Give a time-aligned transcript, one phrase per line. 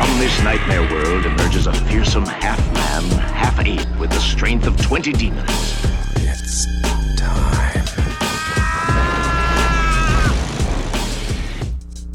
[0.00, 3.02] From this nightmare world emerges a fearsome half-man,
[3.34, 5.50] half-ape with the strength of 20 demons.
[6.16, 6.64] It's
[7.20, 7.84] time.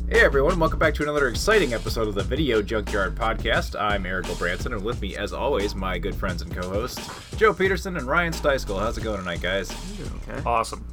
[0.10, 3.80] Hey everyone, welcome back to another exciting episode of the Video Junkyard Podcast.
[3.80, 7.98] I'm Eric Branson, and with me, as always, my good friends and co-hosts, Joe Peterson
[7.98, 8.80] and Ryan Steiskell.
[8.80, 9.72] How's it going tonight, guys?
[10.44, 10.84] Awesome.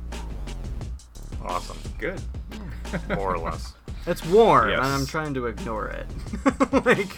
[1.42, 1.78] Awesome.
[1.98, 2.20] Good.
[3.08, 3.72] More or less.
[4.06, 4.78] It's warm, Yes.
[4.78, 6.06] and I'm trying to ignore it.
[6.84, 7.16] like,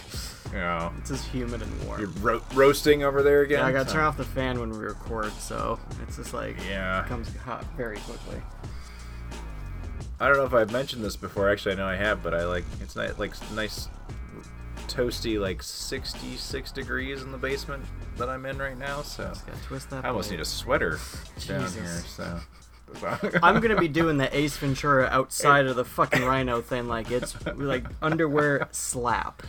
[0.53, 1.99] know, it's just humid and warm.
[1.99, 3.59] you're ro- roasting over there again.
[3.59, 6.57] yeah, I gotta So- turn off the fan when we record, so it's just like
[6.67, 7.03] Yeah.
[7.03, 8.41] it comes hot very quickly.
[10.19, 11.49] I don't know if I've mentioned this before.
[11.49, 13.89] Actually, I know I have, but I like it's nice, like nice,
[14.87, 17.83] toasty, like 66 degrees in the basement
[18.17, 19.01] that I'm in right now.
[19.01, 20.05] So Just gotta twist that.
[20.05, 20.99] I almost need a sweater
[21.47, 22.01] down here.
[22.07, 22.39] So.
[23.43, 27.35] I'm gonna be doing the Ace Ventura outside of the fucking Rhino thing, like it's
[27.55, 29.43] like underwear slap.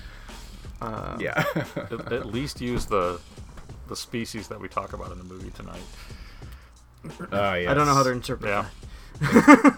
[0.81, 1.45] Uh, yeah.
[1.77, 3.21] At, at least use the
[3.89, 5.83] the species that we talk about in the movie tonight.
[7.33, 7.71] Oh, yes.
[7.71, 8.67] I don't know how to interpret Yeah.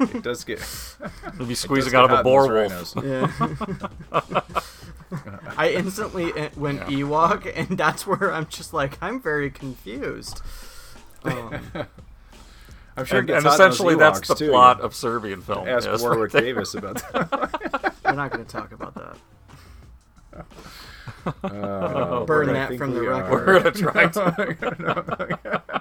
[0.00, 0.60] It does get.
[1.38, 2.94] Maybe does squeezing out of a in boar wolf.
[3.04, 3.30] Yeah.
[5.56, 10.40] I instantly uh, went Ewok, and that's where I'm just like I'm very confused.
[11.24, 11.60] Um,
[12.98, 14.50] I'm sure And, and hot in those essentially, that's Ewoks, the too.
[14.50, 15.68] plot of Serbian film.
[15.68, 16.42] Ask is Warwick right.
[16.44, 17.94] Davis about that.
[18.04, 19.16] we're not gonna talk about that.
[21.42, 23.32] Uh, Burn that from the record.
[23.32, 23.46] are.
[23.46, 25.72] We're gonna try to.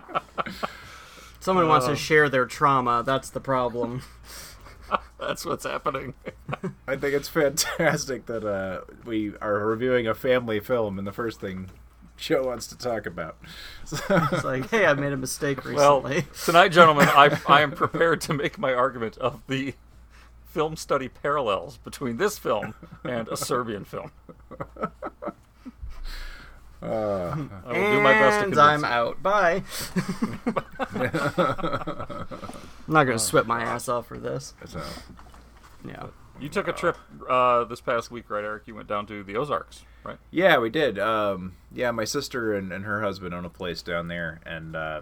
[1.39, 3.03] Someone wants to share their trauma.
[3.05, 4.01] That's the problem.
[5.19, 6.13] That's what's happening.
[6.88, 11.39] I think it's fantastic that uh, we are reviewing a family film, and the first
[11.39, 11.69] thing
[12.17, 13.38] Joe wants to talk about.
[13.85, 13.97] So,
[14.31, 16.25] It's like, hey, I made a mistake Well, recently.
[16.44, 19.75] tonight, gentlemen, I, I am prepared to make my argument of the
[20.45, 22.73] film study parallels between this film
[23.03, 24.11] and a Serbian film.
[26.81, 28.85] uh, I will do my best to and convince I'm you.
[28.85, 29.23] out.
[29.23, 29.63] Bye.
[32.88, 34.53] I'm not gonna sweat my ass off for this.
[34.66, 34.81] so,
[35.88, 36.07] Yeah.
[36.39, 36.97] You took a trip
[37.28, 38.63] uh, this past week, right, Eric?
[38.67, 40.18] You went down to the Ozarks, right?
[40.31, 40.97] yeah, we did.
[40.97, 45.01] Um, yeah, my sister and, and her husband own a place down there, and uh,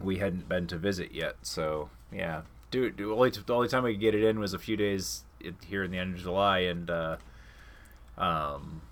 [0.00, 1.36] we hadn't been to visit yet.
[1.42, 4.58] So yeah, do, do only the only time we could get it in was a
[4.58, 5.24] few days
[5.66, 7.16] here in the end of July, and uh,
[8.18, 8.82] um,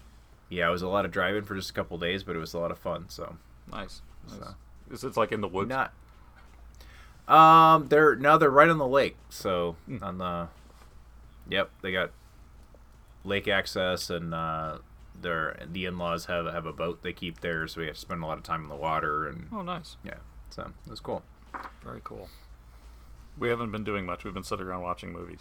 [0.49, 2.55] yeah, it was a lot of driving for just a couple days, but it was
[2.55, 3.07] a lot of fun.
[3.09, 3.37] So
[3.71, 4.03] Nice.
[4.29, 4.39] nice.
[4.39, 4.55] So-
[4.91, 5.69] Is it like in the woods?
[5.71, 5.93] not.
[7.29, 9.99] Um, they're now they're right on the lake, so Hmm.
[10.03, 10.49] on the.
[11.49, 12.11] Yep, they got
[13.25, 14.79] lake access, and uh,
[15.23, 18.23] their the in-laws have have a boat they keep there, so we have to spend
[18.23, 19.97] a lot of time in the water, and Oh, nice.
[20.05, 20.15] yeah,
[20.51, 21.23] so it was cool.
[21.85, 22.29] Very cool.
[23.39, 24.25] We haven't been doing much.
[24.25, 25.41] We've been sitting around watching movies.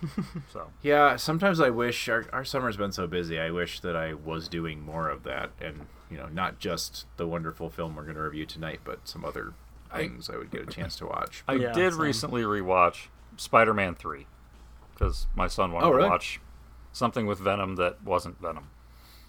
[0.52, 3.38] so Yeah, sometimes I wish our our summer's been so busy.
[3.38, 7.26] I wish that I was doing more of that, and you know, not just the
[7.26, 9.52] wonderful film we're going to review tonight, but some other
[9.94, 11.42] things I would get a chance to watch.
[11.48, 12.02] I Yeah, did same.
[12.02, 14.26] recently rewatch Spider-Man Three
[14.94, 16.04] because my son wanted Oh, really?
[16.04, 16.40] to watch
[16.92, 18.70] something with Venom that wasn't Venom.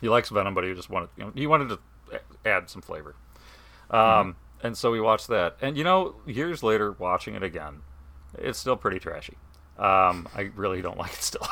[0.01, 3.15] He likes Venom, but he just wanted you know, he wanted to add some flavor.
[3.89, 4.67] Um, Mm-hmm.
[4.67, 7.81] and so we watched that, and you know, years later, watching it again,
[8.37, 9.37] it's still pretty trashy.
[9.77, 11.47] Um, I really don't like it still.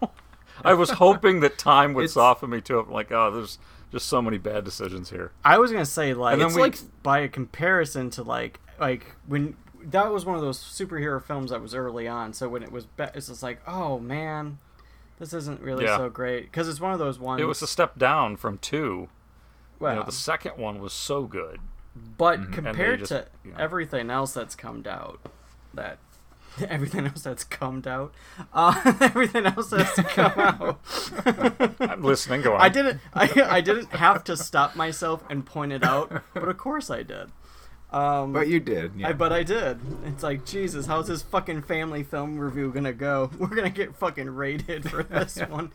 [0.64, 2.86] I was hoping that time would It's- soften me to it.
[2.86, 3.58] I'm like, oh, there's
[3.92, 5.30] just so many bad decisions here.
[5.44, 8.60] I was gonna say like And then it's we- like by a comparison to like
[8.80, 12.32] like when that was one of those superhero films that was early on.
[12.32, 14.58] So when it was, be- it's just like, oh man,
[15.18, 15.96] this isn't really Yeah.
[15.96, 17.40] so great because it's one of those ones.
[17.40, 19.08] It was a step down from two.
[19.78, 21.60] well, You know, the second one was so good.
[22.16, 23.56] but compared just, to you know.
[23.58, 25.20] everything else that's come out,
[25.74, 25.98] that
[26.68, 28.12] everything else that's come out,
[28.52, 30.80] uh, everything else that's come out.
[31.80, 32.42] I'm listening.
[32.42, 32.60] Go on.
[32.60, 33.00] I didn't.
[33.14, 37.02] I, I didn't have to stop myself and point it out, but of course I
[37.02, 37.30] did.
[37.90, 39.08] Um, But you did, yeah.
[39.08, 39.78] I, but I did.
[40.04, 43.30] It's like Jesus, how's this fucking family film review gonna go?
[43.38, 45.72] We're gonna get fucking rated for this one.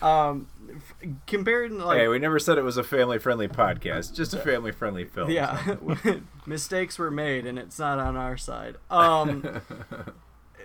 [0.00, 4.14] Um, f- compared to like, hey, we never said it was a family-friendly podcast.
[4.14, 5.30] Just a family-friendly film.
[5.30, 5.76] yeah,
[6.46, 8.76] mistakes were made, and it's not on our side.
[8.90, 9.60] Um,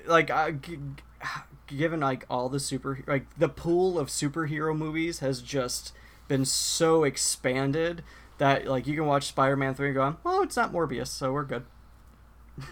[0.06, 1.28] like I, g- g-
[1.68, 5.92] given like all the super like the pool of superhero movies has just
[6.30, 8.02] been so expanded
[8.38, 11.44] that like you can watch Spider-Man 3 and go, "Oh, it's not Morbius, so we're
[11.44, 11.66] good."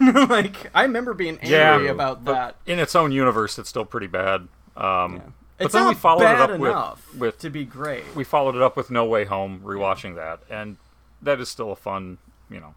[0.00, 2.56] like I remember being angry about that.
[2.66, 4.48] In its own universe, it's still pretty bad.
[4.76, 5.22] Um,
[5.58, 8.04] But It's then not we followed bad it up enough with, with to be great.
[8.16, 10.78] we followed it up with No Way Home, rewatching that, and
[11.22, 12.18] that is still a fun,
[12.50, 12.74] you know,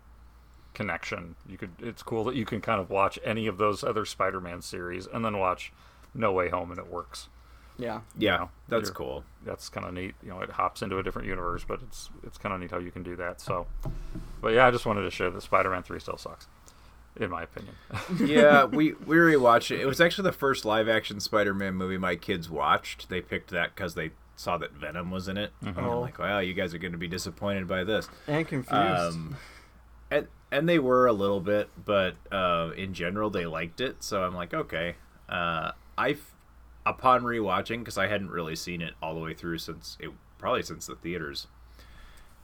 [0.74, 1.36] connection.
[1.50, 4.62] You could it's cool that you can kind of watch any of those other Spider-Man
[4.62, 5.72] series and then watch
[6.14, 7.30] No Way Home, and it works.
[7.78, 8.02] Yeah.
[8.18, 9.24] Yeah, that's you're- cool.
[9.46, 10.16] That's kind of neat.
[10.24, 12.80] You know, it hops into a different universe, but it's it's kind of neat how
[12.80, 13.40] you can do that.
[13.40, 13.68] So,
[14.42, 16.48] but yeah, I just wanted to share that Spider-Man Three still sucks,
[17.16, 17.76] in my opinion.
[18.26, 19.80] yeah, we we rewatched it.
[19.80, 23.10] It was actually the first live action Spider-Man movie my kids watched.
[23.10, 25.52] They picked that because they saw that Venom was in it.
[25.62, 26.00] And I'm Oh.
[26.02, 28.08] like, wow, you guys are going to be disappointed by this.
[28.28, 28.74] And confused.
[28.74, 29.38] Um,
[30.12, 34.04] and and they were a little bit, but uh, in general they liked it.
[34.04, 34.96] So I'm like, okay.
[35.30, 36.34] Uh, I f-
[36.90, 40.64] upon rewatching because I hadn't really seen it all the way through since it probably
[40.64, 41.48] since the theaters,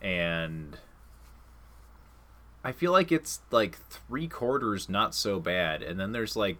[0.01, 0.77] and
[2.63, 6.57] I feel like it's like three quarters not so bad, and then there's like.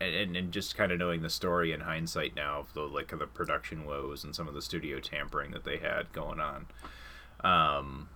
[0.00, 3.18] And, and just kind of knowing the story in hindsight now of the like of
[3.18, 6.64] the production woes and some of the studio tampering that they had going on,
[7.44, 8.08] um,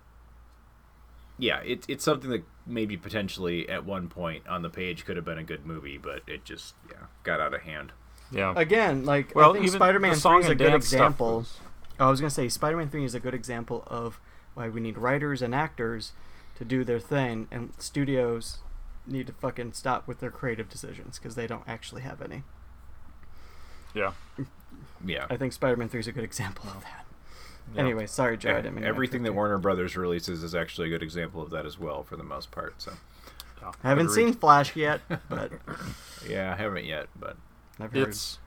[1.39, 5.25] yeah, it, it's something that maybe potentially at one point on the page could have
[5.25, 7.93] been a good movie, but it just yeah got out of hand.
[8.31, 8.53] Yeah.
[8.55, 10.87] Again, like Well, I think even Spider-Man the 3 song is a and good dance
[10.87, 11.37] stuff example.
[11.39, 11.59] was-
[11.99, 14.19] Oh, I was gonna say Spider-Man 3 is a good example of
[14.53, 16.13] why we need writers and actors
[16.55, 18.59] to do their thing, and studios
[19.05, 22.43] need to fucking stop with their creative decisions because they don't actually have any.
[23.93, 24.13] Yeah.
[25.05, 27.05] Yeah, I think Spider-Man 3 is a good example of that.
[27.73, 27.81] Yeah.
[27.83, 28.51] Anyway, sorry, Joe.
[28.51, 31.65] I didn't mean everything that Warner Brothers releases is actually a good example of that
[31.65, 32.81] as well, for the most part.
[32.81, 32.93] So
[33.61, 33.71] yeah.
[33.83, 34.25] I haven't Agreed.
[34.25, 35.53] seen Flash yet, but
[36.29, 37.37] yeah, I haven't yet, but
[37.79, 38.09] I've heard.
[38.09, 38.39] It's.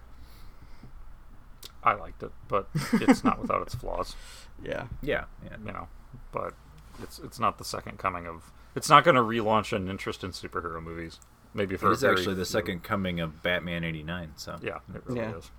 [1.85, 4.15] I liked it, but it's not without its flaws.
[4.63, 4.87] yeah.
[5.03, 5.57] yeah, yeah.
[5.67, 5.89] You know,
[6.31, 6.55] but
[7.03, 8.53] it's it's not the second coming of.
[8.75, 11.19] It's not going to relaunch an interest in superhero movies.
[11.55, 12.45] Maybe for It a is actually the few.
[12.47, 14.33] second coming of Batman '89.
[14.37, 15.37] So Yeah, it really Yeah.
[15.37, 15.51] is.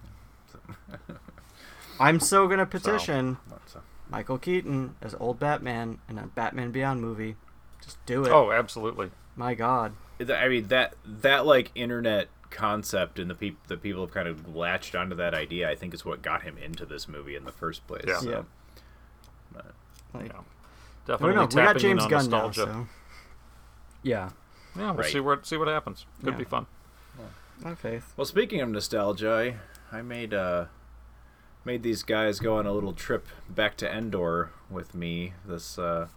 [1.99, 3.37] I'm so gonna petition
[3.67, 7.35] so- Michael Keaton as old Batman in a Batman Beyond movie.
[7.83, 8.31] Just do it.
[8.31, 9.11] Oh, absolutely.
[9.35, 9.93] My God.
[10.19, 14.55] I mean that that like internet concept and the people the people have kind of
[14.55, 15.69] latched onto that idea.
[15.69, 18.05] I think is what got him into this movie in the first place.
[18.07, 18.19] Yeah.
[18.19, 18.29] so.
[18.29, 18.41] Yeah.
[19.55, 19.61] Yeah.
[20.13, 20.45] Like, I don't
[21.05, 21.45] Definitely know.
[21.47, 22.65] We got James Gunn nostalgia.
[22.65, 22.87] now, so
[24.03, 24.29] yeah,
[24.75, 25.11] Yeah, we'll Right.
[25.11, 26.05] see what see what happens.
[26.23, 26.37] Could Yeah.
[26.37, 26.65] be fun.
[27.65, 28.13] I have faith.
[28.17, 29.55] Well, speaking of nostalgia,
[29.91, 30.65] I, I made uh
[31.65, 36.07] made these guys go on a little trip back to Endor with me this uh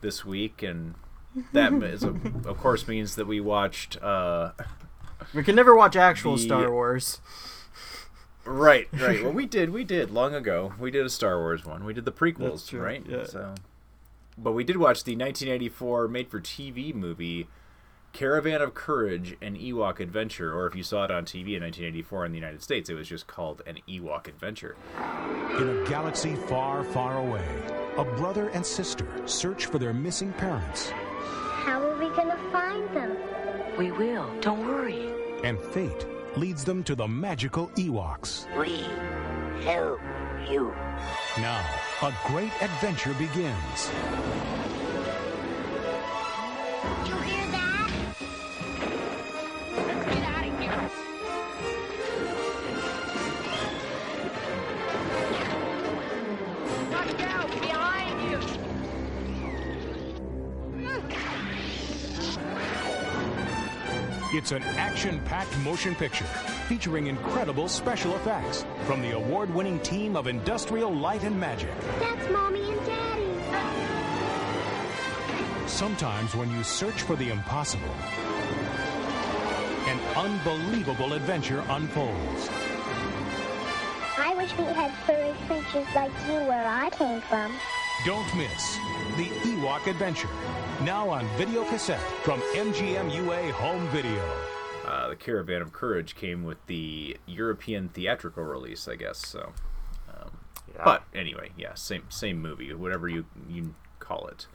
[0.00, 0.94] this week, and
[1.52, 4.52] that is, of of course means that we watched uh
[5.34, 7.20] We can never watch actual The- Star Wars.
[8.46, 11.84] right right well we did we did long ago we did a Star Wars one
[11.84, 13.24] we did the prequels right yeah.
[13.24, 13.54] so
[14.38, 17.48] but we did watch the 1984 made for TV movie.
[18.12, 22.26] Caravan of Courage, an Ewok Adventure, or if you saw it on TV in 1984
[22.26, 24.74] in the United States, it was just called an Ewok Adventure.
[25.58, 27.44] In a galaxy far, far away,
[27.96, 33.16] a brother and sister search for their missing parents, How are we gonna find them?
[33.80, 34.28] We will.
[34.42, 35.08] Don't worry.
[35.42, 36.04] and fate
[36.36, 38.44] leads them to the magical Ewoks.
[38.58, 38.84] We
[39.64, 40.00] help
[40.50, 40.74] you.
[41.38, 41.64] Now,
[42.02, 43.90] a great adventure begins.
[47.08, 47.39] You hear
[64.40, 66.24] It's an action packed motion picture
[66.66, 71.78] featuring incredible special effects from the award winning team of Industrial Light and Magic.
[71.98, 73.28] That's Mommy and Daddy.
[75.68, 77.94] Sometimes, when you search for the impossible,
[79.86, 82.48] an unbelievable adventure unfolds.
[84.16, 87.52] I wish we had furry creatures like you where I came from.
[88.06, 88.78] Don't miss
[89.18, 90.30] The Ewok Adventure,
[90.84, 94.24] now on video cassette from MGM UA Home Video.
[94.86, 99.18] Uh, the Caravan of Courage came with the European theatrical release, I guess.
[99.26, 99.52] So,
[100.08, 100.30] um,
[100.74, 100.84] Yeah.
[100.84, 104.46] but anyway, yeah, same same movie, whatever you you call it.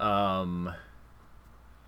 [0.00, 0.72] Um,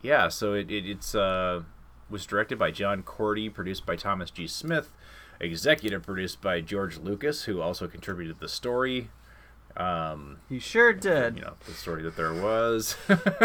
[0.02, 1.62] yeah, so it, it it's uh
[2.10, 4.48] was directed by John Korty, produced by Thomas G.
[4.48, 4.90] Smith,
[5.40, 9.10] executive produced by George Lucas, who also contributed the story.
[9.76, 11.36] Um, He sure did.
[11.36, 12.96] you know the story that there was.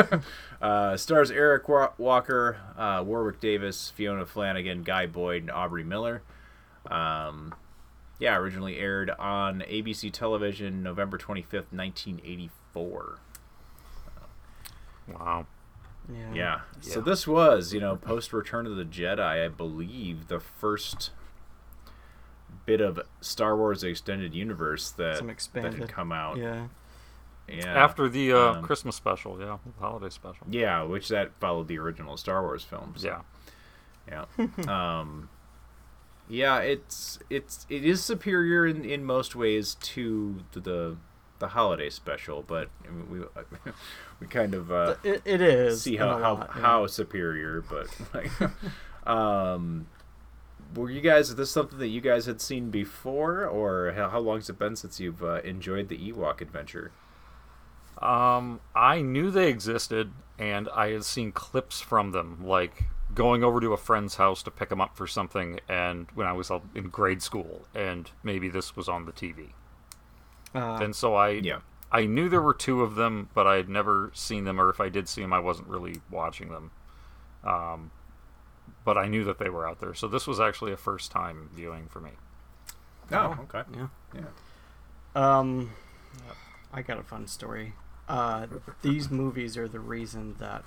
[0.62, 1.68] uh, stars Eric
[1.98, 6.24] Walker, uh, Warwick Davis, Fiona Flanagan, Guy Boyd, and Aubree Miller.
[6.90, 7.54] Um,
[8.20, 13.20] yeah, originally aired on ABC television November 25th, 1984.
[15.08, 15.46] Wow.
[16.12, 16.34] Yeah.
[16.34, 16.60] Yeah.
[16.82, 21.12] So this was, you know, post Return of the Jedi, I believe, the first
[22.66, 26.38] bit of Star Wars extended universe that Some that had come out.
[26.38, 26.68] Yeah.
[27.48, 27.66] Yeah.
[27.68, 30.48] After the uh, Um, Christmas special, yeah, the holiday special.
[30.50, 33.04] Yeah, which that followed the original Star Wars films.
[33.04, 33.22] Yeah.
[34.08, 34.26] Yeah.
[35.00, 35.30] um,
[36.28, 40.98] yeah, it's it's it is superior in, in most ways to the, the
[41.38, 43.20] the holiday special, but I mean, we
[44.20, 45.84] we kind of uh, It, it is.
[45.84, 46.62] see how a how, lot, yeah.
[46.62, 48.32] how superior, but like,
[49.08, 49.86] um,
[50.76, 51.30] were you guys?
[51.30, 54.60] Is this something that you guys had seen before, or how, how long has it
[54.60, 56.92] been since you've uh, enjoyed the Ewok adventure?
[58.02, 63.62] Um, I knew they existed, and I had seen clips from them, like going over
[63.62, 66.90] to a friend's house to pick them up for something, and when I was in
[66.90, 69.52] grade school, and maybe this was on the TV.
[70.54, 71.60] Uh, and so I, Yeah.
[71.92, 74.82] I knew there were two of them, but I had never seen them, or if
[74.82, 76.72] I did see them, I wasn't really watching them.
[77.46, 77.92] Um,
[78.86, 81.50] but I knew that they were out there, so this was actually a first time
[81.54, 82.12] viewing for me.
[83.12, 83.64] Oh, okay.
[83.76, 83.88] yeah.
[84.14, 84.22] Yeah.
[85.16, 85.72] Um,
[86.72, 87.74] I got a fun story.
[88.08, 88.46] Uh,
[88.84, 90.64] these movies are the reason that,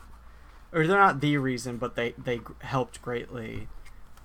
[0.72, 3.68] or they're not the reason, but they they helped greatly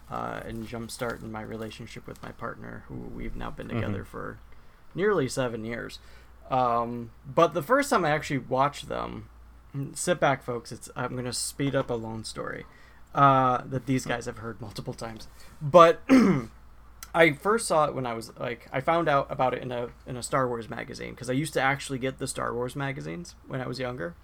[0.09, 4.39] uh, in jumpstarting my relationship with my partner, who we've now been together for
[4.95, 5.99] nearly seven years.
[6.49, 9.29] Um, but the first time I actually watched them,
[9.93, 10.71] sit back, folks.
[10.71, 12.65] It's I'm gonna speed up a long story
[13.13, 15.27] uh, that these guys have heard multiple times,
[15.61, 16.01] but.
[17.15, 19.89] I first saw it when I was like I found out about it in a
[20.07, 23.35] in a Star Wars magazine because I used to actually get the Star Wars magazines
[23.47, 24.15] when I was younger,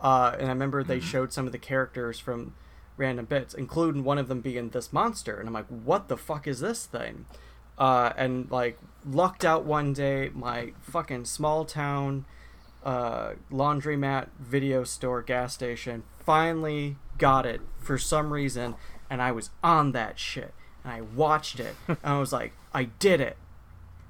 [0.00, 2.54] uh, and I remember they showed some of the characters from
[2.96, 6.46] random bits, including one of them being this monster, and I'm like, what the fuck
[6.46, 7.26] is this thing?
[7.76, 12.24] Uh, and like lucked out one day, my fucking small town
[12.84, 18.74] uh, laundromat, video store, gas station finally got it for some reason,
[19.10, 20.54] and I was on that shit.
[20.84, 23.36] And I watched it, and I was like, I did it,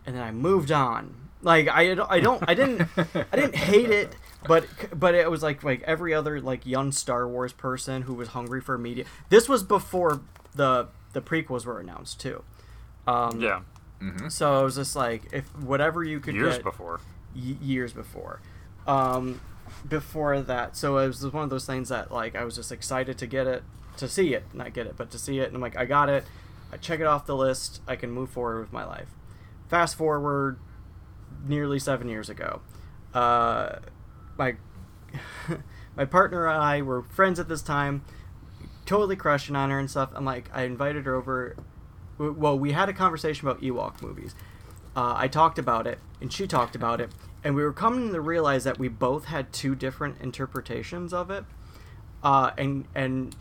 [0.06, 1.14] and then I moved on.
[1.42, 4.14] Like I, I don't, I didn't, I didn't hate it,
[4.47, 8.28] but but it was like like every other like young Star Wars person who was
[8.28, 9.04] hungry for media.
[9.28, 10.21] This was before
[10.54, 12.44] the the prequels were announced too.
[13.09, 13.61] Um, Yeah,
[14.00, 14.28] Mm-hmm.
[14.28, 17.00] So I was just like, if whatever you could years get, before.
[17.35, 18.40] y- years before.
[18.87, 19.40] Um,
[19.88, 23.19] before that, so it was one of those things that like I was just excited
[23.19, 23.62] to get it,
[23.97, 26.09] to see it, not get it, but to see it, and I'm like, I got
[26.09, 26.25] it.
[26.73, 27.83] I check it off the list.
[27.87, 29.09] I can move forward with my life.
[29.69, 30.59] Fast forward,
[31.47, 32.61] nearly seven years ago,
[33.14, 33.76] uh,
[34.38, 34.57] my
[35.97, 38.04] my partner and I were friends at this time,
[38.87, 40.11] totally crushing on her and stuff.
[40.14, 41.57] I'm like, I invited her over.
[42.19, 44.35] Well, we had a conversation about Ewok movies.
[44.95, 47.11] Uh, I talked about it, and she talked about it,
[47.44, 51.44] and we were coming to realize that we both had two different interpretations of it.
[52.22, 53.34] Uh, and and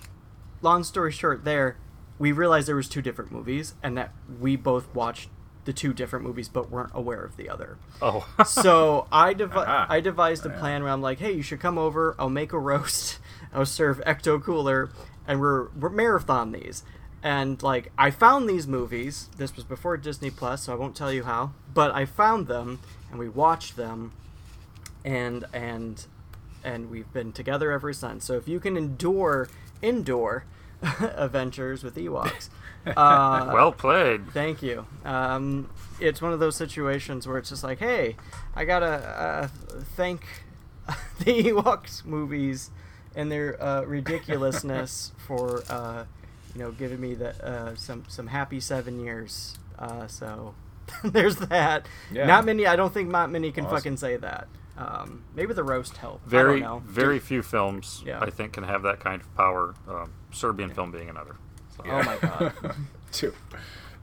[0.61, 1.77] long story short, there
[2.19, 5.29] we realized there was two different movies, and that we both watched
[5.65, 7.77] the two different movies, but weren't aware of the other.
[8.01, 9.85] Oh, So I devi- Aha.
[9.89, 12.15] I devised a plan where I'm like, hey, you should come over.
[12.17, 13.19] I'll make a roast.
[13.53, 14.89] I'll serve ecto cooler,
[15.27, 16.83] and we're we're marathon these.
[17.23, 19.29] And like I found these movies.
[19.37, 21.53] This was before Disney Plus, so I won't tell you how.
[21.71, 22.79] But I found them,
[23.11, 24.13] and we watched them,
[25.05, 26.05] and and
[26.63, 28.25] and we've been together ever since.
[28.25, 29.49] So if you can endure
[29.83, 30.45] Endor
[30.81, 32.49] adventures with Ewoks,
[32.87, 34.31] uh, well played.
[34.31, 34.85] Thank you.
[35.05, 38.15] Um, it's one of those situations where it's just like, hey,
[38.55, 39.47] I gotta uh,
[39.95, 40.25] thank
[41.19, 42.71] the Ewoks movies
[43.15, 46.05] and their uh, ridiculousness for uh,
[46.53, 49.57] you know giving me the uh, some some happy seven years.
[49.77, 50.53] Uh, so
[51.03, 51.87] there's that.
[52.11, 52.25] Yeah.
[52.25, 52.65] Not many.
[52.67, 53.77] I don't think not many can Awesome.
[53.77, 54.47] fucking say that.
[54.77, 56.25] Um, maybe the roast helped.
[56.27, 56.91] Very, I don't know.
[56.91, 58.19] very few films Yeah.
[58.19, 59.75] I think can have that kind of power.
[59.87, 61.35] Um, Serbian film being another.
[61.77, 61.83] So.
[61.85, 62.53] Oh my god.
[63.11, 63.33] Do,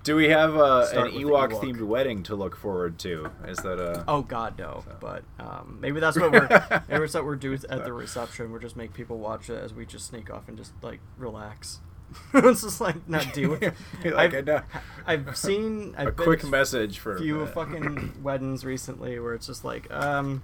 [0.05, 1.61] do we have uh, an Start with the Ewok Ewok.
[1.63, 3.31] themed wedding to look forward to?
[3.47, 4.05] Is that a?
[4.07, 4.85] Oh God, no!
[5.01, 6.47] But um, maybe that's what we're
[6.89, 8.53] maybe that's what we're doing at the reception.
[8.53, 11.81] We're just make people watch it as we just sneak off and just like relax.
[12.35, 13.75] it's just like not do it.
[14.05, 14.63] Like, I've, I know.
[15.07, 19.19] I've seen I've a been quick to message for a few uh, fucking weddings recently
[19.19, 20.43] where it's just like um,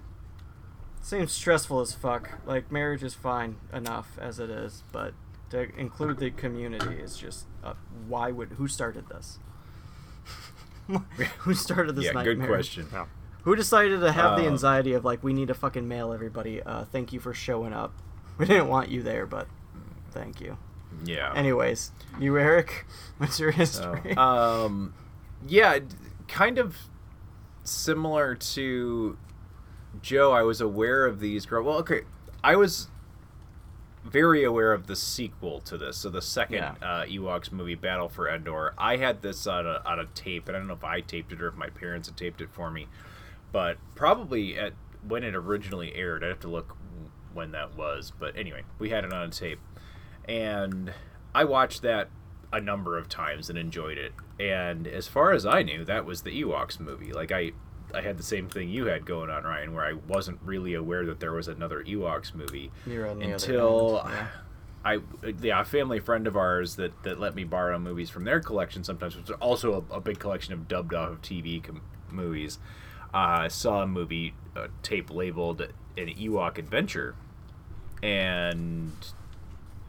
[1.00, 2.38] seems stressful as fuck.
[2.47, 5.14] Like marriage is fine enough as it is, but
[5.50, 7.75] to include the community is just uh,
[8.09, 9.38] why would who started this?
[11.38, 12.37] who started this yeah, nightmare?
[12.37, 12.87] good question.
[12.92, 13.06] Yeah.
[13.42, 16.62] Who decided to have the Um, anxiety of like we need to fucking mail everybody?
[16.62, 17.92] Uh, thank you for showing up.
[18.38, 19.47] We didn't want you there, but
[20.11, 20.56] thank you.
[21.04, 21.32] Yeah.
[21.34, 22.86] Anyways, you Eric,
[23.18, 24.16] what's your history?
[24.16, 24.94] um,
[25.46, 25.78] yeah,
[26.28, 26.76] kind of
[27.64, 29.16] similar to
[30.02, 30.32] Joe.
[30.32, 31.46] I was aware of these.
[31.46, 32.02] Grow- well, okay,
[32.42, 32.88] I was
[34.04, 35.96] very aware of the sequel to this.
[35.96, 36.74] So the second Yeah.
[36.82, 38.74] uh, Ewoks movie, Battle for Endor.
[38.76, 41.32] I had this on a, on a tape, and I don't know if I taped
[41.32, 42.86] it or if my parents had taped it for me,
[43.50, 44.74] but probably at
[45.06, 46.22] when it originally aired.
[46.22, 46.76] I'd have to look
[47.32, 49.58] when that was, but anyway, we had it on a tape,
[50.28, 50.93] and
[51.35, 52.09] I watched that
[52.52, 54.12] a number of times and enjoyed it.
[54.38, 57.12] And as far as I knew, that was the Ewoks movie.
[57.12, 57.52] Like I,
[57.93, 61.04] I had the same thing you had going on, Ryan, where I wasn't really aware
[61.07, 64.26] that there was another Ewoks movie You're on the other until end, yeah.
[64.85, 64.99] I,
[65.40, 68.85] yeah, a family friend of ours that, that let me borrow movies from their collection
[68.85, 72.59] sometimes, which is also a, a big collection of dubbed off of TV com- movies,
[73.12, 75.61] uh, saw a movie uh, tape labeled
[75.97, 77.14] an Ewok Adventure,
[78.02, 78.93] and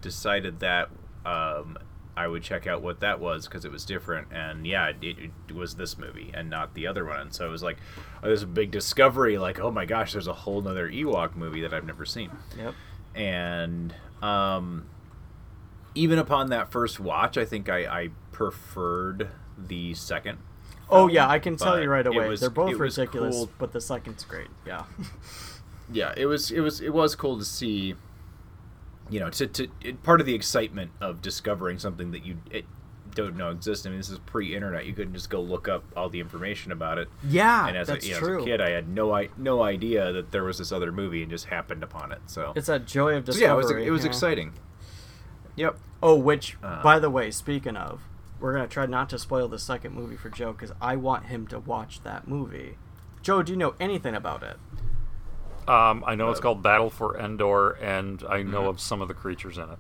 [0.06, 0.90] decided that
[1.26, 1.78] um,
[2.16, 4.28] I would check out what that was because it was different.
[4.32, 5.18] And yeah, it,
[5.50, 7.20] it was this movie and not the other one.
[7.20, 7.78] And so it was like,
[8.24, 9.38] oh, there's a big discovery.
[9.40, 12.30] Like, oh my gosh, there's a whole nother Ewok movie that I've never seen.
[12.58, 12.74] Yep.
[13.16, 14.86] And um,
[15.96, 20.38] even upon that first watch, I think I, I preferred the second.
[20.88, 22.30] Oh film, yeah, I can tell you right away.
[22.30, 24.50] was- They're both ridiculous, cool but the second's great.
[24.68, 24.84] Yeah.
[25.92, 27.96] yeah, it was it was it was cool to see.
[29.10, 32.66] You know, to, to it, part of the excitement of discovering something that you it,
[33.14, 33.86] don't know exists.
[33.86, 34.86] I mean, this is pre-internet.
[34.86, 37.08] You couldn't just go look up all the information about it.
[37.24, 38.38] Yeah, and as, that's a, you know, true.
[38.40, 41.22] as a kid, I had no I, no idea that there was this other movie
[41.22, 42.20] and just happened upon it.
[42.26, 43.46] So It's that joy of So, discovery.
[43.48, 44.10] yeah, it was it was yeah.
[44.10, 44.54] exciting.
[45.56, 45.78] Yep.
[46.04, 48.02] Oh, which, Uh, by the way, speaking of,
[48.40, 51.48] we're gonna try not to spoil the second movie for Joe because I want him
[51.48, 52.78] to watch that movie.
[53.22, 54.58] Joe, do you know anything about it?
[55.68, 58.70] Um, I know it's Uh, called Battle for Endor, and I know mhm.
[58.70, 59.80] of some of the creatures in it.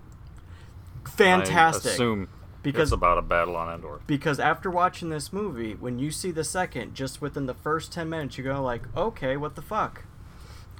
[1.07, 1.91] Fantastic.
[1.91, 2.27] I assume
[2.63, 3.99] Because- it's about a battle on Endor.
[4.07, 8.09] Because after watching this movie, when you see the second, just within the first ten
[8.09, 10.05] minutes, you go like, "Okay, what the fuck."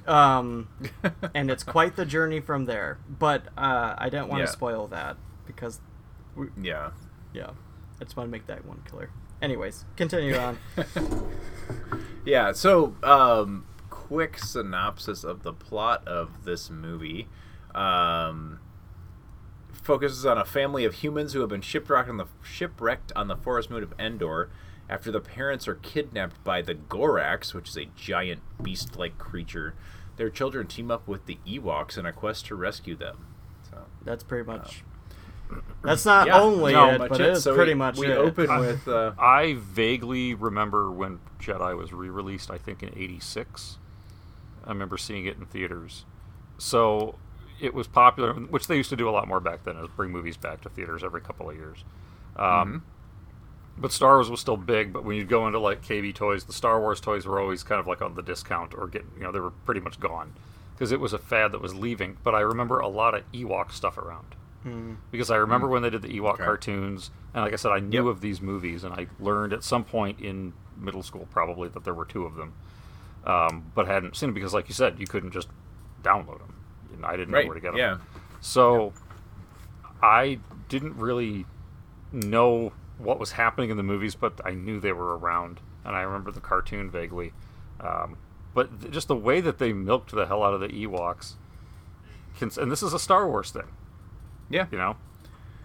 [0.06, 0.68] Um,
[1.34, 2.98] and it's quite the journey from there.
[3.08, 4.46] But uh, I didn't want Yeah.
[4.46, 5.80] to spoil that because,
[6.34, 6.90] we, Yeah.
[7.32, 7.50] yeah,
[8.00, 9.10] I just want to make that one killer.
[9.40, 10.58] Anyways, continue on.
[12.24, 13.64] Yeah, so um,
[14.06, 17.28] quick synopsis of the plot of this movie.
[17.74, 18.60] Um,
[19.82, 23.36] focuses on a family of humans who have been shipwrecked on the shipwrecked on the
[23.36, 24.50] forest moon of Endor
[24.88, 29.74] after the parents are kidnapped by the Gorax, which is a giant beast-like creature.
[30.16, 33.26] Their children team up with the Ewoks in a quest to rescue them.
[33.70, 34.82] So That's pretty much.
[35.84, 37.26] That's not yeah, only not it, much but it.
[37.28, 38.16] it is So pretty we- much we it.
[38.16, 42.50] open I- with uh, I vaguely remember when Jedi was re-released.
[42.50, 43.78] I think in '86.
[44.66, 46.04] I remember seeing it in theaters.
[46.58, 47.16] So
[47.60, 50.10] it was popular, which they used to do a lot more back then, is bring
[50.10, 51.84] movies back to theaters every couple of years.
[52.36, 52.78] Um, mm-hmm.
[53.78, 54.92] But Star Wars was still big.
[54.92, 57.78] But when you'd go into like KB toys, the Star Wars toys were always kind
[57.80, 60.32] of like on the discount or getting, you know, they were pretty much gone
[60.74, 62.16] because it was a fad that was leaving.
[62.22, 64.96] But I remember a lot of Ewok stuff around mm.
[65.10, 65.70] because I remember mm.
[65.72, 66.44] when they did the Ewok Okay.
[66.44, 68.16] cartoons, and like I said, I knew Yep.
[68.16, 71.94] of these movies, and I learned at some point in middle school probably that there
[71.94, 72.54] were two of them,
[73.26, 75.48] um, but hadn't seen them because, like you said, you couldn't just
[76.02, 76.54] download them.
[76.90, 77.78] You know, I didn't know where to get them.
[77.78, 77.98] Yeah.
[78.40, 78.92] So
[80.02, 81.46] I didn't really
[82.12, 86.02] know what was happening in the movies, but I knew they were around, and I
[86.02, 87.32] remember the cartoon vaguely.
[87.80, 88.16] Um,
[88.54, 91.34] but th- just the way that they milked the hell out of the Ewoks,
[92.38, 93.66] can, and this is a Star Wars thing,
[94.48, 94.66] Yeah.
[94.70, 94.96] you know.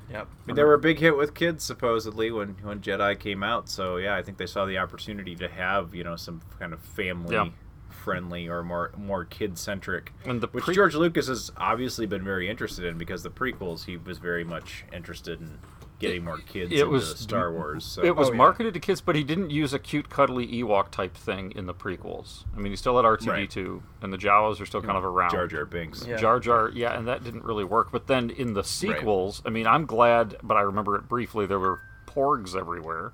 [0.10, 0.28] Yep.
[0.28, 3.70] I mean, they were a big hit with kids supposedly when when Jedi came out.
[3.70, 6.80] So yeah, I think they saw the opportunity to have you know some kind of
[6.82, 7.50] family Yeah.
[7.90, 10.12] friendly or more more kid centric.
[10.26, 13.86] And the which pre- George Lucas has obviously been very interested in because the prequels
[13.86, 15.60] he was very much interested in
[16.02, 17.86] getting more kids it into was Star Wars.
[17.86, 18.04] So.
[18.04, 18.38] It was Oh, yeah.
[18.38, 21.74] marketed to kids, but he didn't use a cute, cuddly Ewok type thing in the
[21.74, 22.44] prequels.
[22.56, 24.98] I mean, he still had R two D two, and the Jawas are still kind
[24.98, 25.32] of around.
[25.32, 26.06] Jar Jar Binks.
[26.06, 26.18] Yeah.
[26.18, 27.92] Jar Jar, yeah, and that didn't really work.
[27.92, 31.46] But then in the sequels, I mean, I'm glad, but I remember it briefly.
[31.46, 33.14] There were porgs everywhere.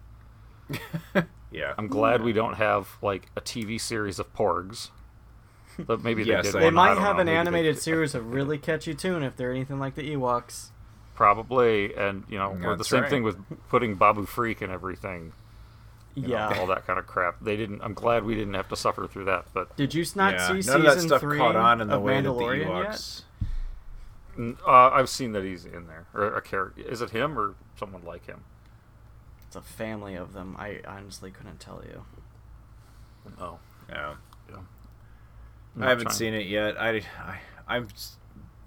[1.49, 1.73] Yeah.
[1.77, 4.89] I'm glad we don't have like a TV series of porgs.
[5.79, 6.57] But maybe Yes, they did.
[6.57, 7.21] I- They one, might have know.
[7.21, 10.71] an Maybe they- animated series of really catchy tune if they're anything like the Ewoks.
[11.17, 13.09] Probably, and you know, or the same right.
[13.09, 13.37] thing with
[13.69, 15.33] putting Babu Frik and everything.
[16.13, 16.59] you know, Yeah.
[16.59, 17.39] all that kind of crap.
[17.41, 17.81] They didn't.
[17.81, 19.45] I'm glad we didn't have to suffer through that.
[19.53, 20.47] But Did you not yeah.
[20.47, 22.29] see None season of that stuff three caught on in the of way that the
[22.35, 22.91] Mandalorian yet?
[22.91, 23.21] Ewoks.
[24.37, 26.81] Mm, Uh, I've seen that he's in there, or a character.
[26.81, 28.41] Is it him or someone like him?
[29.47, 30.55] It's a family of them.
[30.59, 32.03] I honestly couldn't tell you.
[33.39, 33.57] Oh,
[33.89, 34.15] Yeah.
[34.51, 34.57] yeah.
[35.81, 36.79] I haven't seen it yet.
[36.79, 38.16] I, I I'm s-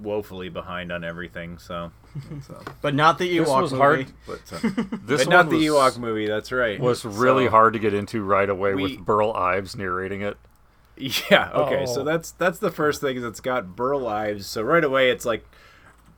[0.01, 1.59] woefully behind on everything.
[1.59, 1.93] So,
[2.47, 2.61] so.
[2.83, 3.81] But not the This Ewok was movie.
[3.83, 4.07] hard.
[4.27, 4.59] but, uh,
[5.05, 6.27] This but not one the Ewok movie.
[6.27, 6.81] That's right.
[6.81, 10.37] was really So- hard to get into right away we- with Burl Ives narrating it.
[10.97, 11.51] Yeah.
[11.55, 11.87] Okay.
[11.87, 12.05] So Oh.
[12.05, 14.47] that's that's the first thing is it's got Burl Ives.
[14.47, 15.47] So right away it's like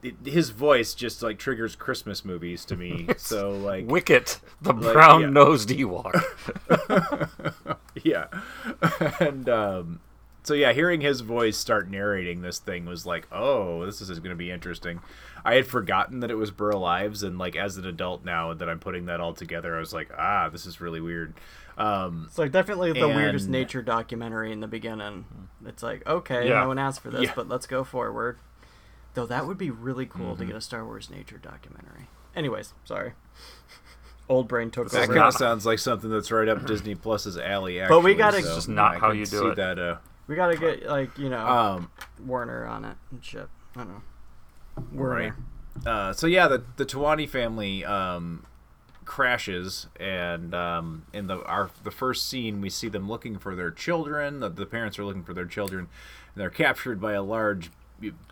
[0.02, 3.06] it, his voice just like triggers Christmas movies to me.
[3.16, 6.20] so like Wicket, the like, brown nosed Ewok.
[8.02, 8.26] yeah.
[9.20, 10.00] and um,
[10.42, 14.30] so yeah, hearing his voice start narrating this thing was like, oh, this is going
[14.30, 15.00] to be interesting.
[15.44, 18.68] I had forgotten that it was Burl Ives, and like as an adult now that
[18.68, 21.34] I'm putting that all together, I was like, ah, this is really weird.
[21.78, 25.24] Um, It's like definitely the weirdest nature documentary in the beginning.
[25.64, 26.60] It's like okay, Yeah.
[26.60, 27.32] no one asked for this, Yeah.
[27.34, 28.38] but let's go forward.
[29.14, 30.40] Though that would be really cool Mm-hmm.
[30.40, 32.08] to get a Star Wars nature documentary.
[32.36, 33.12] Anyways, sorry.
[34.28, 35.18] Old brain took that that is over.
[35.18, 37.80] kind of sounds like something that's right up Disney Plus's alley.
[37.80, 39.56] Actually, But we gotta- so It's just not how you do see it.
[39.56, 41.90] That, uh, We gotta get like you know um,
[42.24, 43.48] Warner on it and shit.
[43.76, 44.02] I don't know.
[44.92, 45.32] Right.
[45.84, 48.46] Uh, so yeah, the the Towani family um,
[49.04, 53.70] crashes, and um, in the our the first scene, we see them looking for their
[53.70, 54.40] children.
[54.40, 55.88] The, the parents are looking for their children,
[56.34, 57.70] and they're captured by a large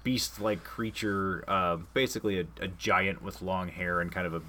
[0.02, 4.42] beast-like creature, uh, basically a, a giant with long hair and kind of a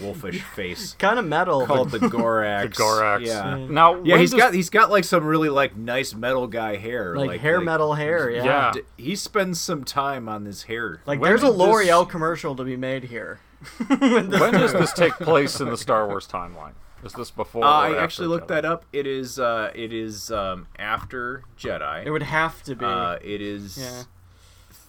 [0.00, 1.66] wolfish face, Kind of metal.
[1.66, 2.62] called the Gorax.
[2.76, 3.26] The Gorax.
[3.26, 3.66] Yeah.
[3.68, 6.76] Now, Yeah, when he's does- got he's got like some really like nice metal guy
[6.76, 8.30] hair, like, hair metal hair.
[8.30, 8.44] Yeah.
[8.44, 8.72] Yeah.
[8.74, 11.00] D- He spends some time on his hair.
[11.06, 13.40] Like When there's a did this- L'Oreal commercial to be made here.
[13.88, 16.72] when does this take place in the Star Wars timeline?
[17.02, 17.64] Is this before?
[17.64, 18.48] Uh, or I after actually looked Jedi?
[18.48, 18.84] that up.
[18.92, 22.06] It is uh, it is um, after Jedi.
[22.06, 22.84] It would have to be.
[22.84, 24.02] Uh, it is Yeah.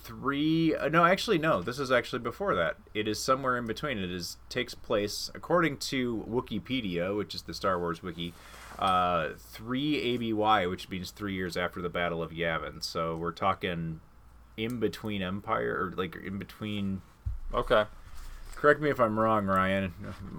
[0.05, 0.75] Three.
[0.75, 1.61] Uh, no, actually, no.
[1.61, 2.77] This is actually before that.
[2.93, 3.97] It is somewhere in between.
[3.97, 8.33] It is takes place according to Wikipedia, which is the Star Wars wiki.
[8.77, 12.83] Uh, three ABY, which means three years after the Battle of Yavin.
[12.83, 13.99] So we're talking
[14.57, 17.01] in between Empire, or like in between.
[17.53, 17.85] Okay.
[18.55, 19.93] Correct me if I'm wrong, Ryan.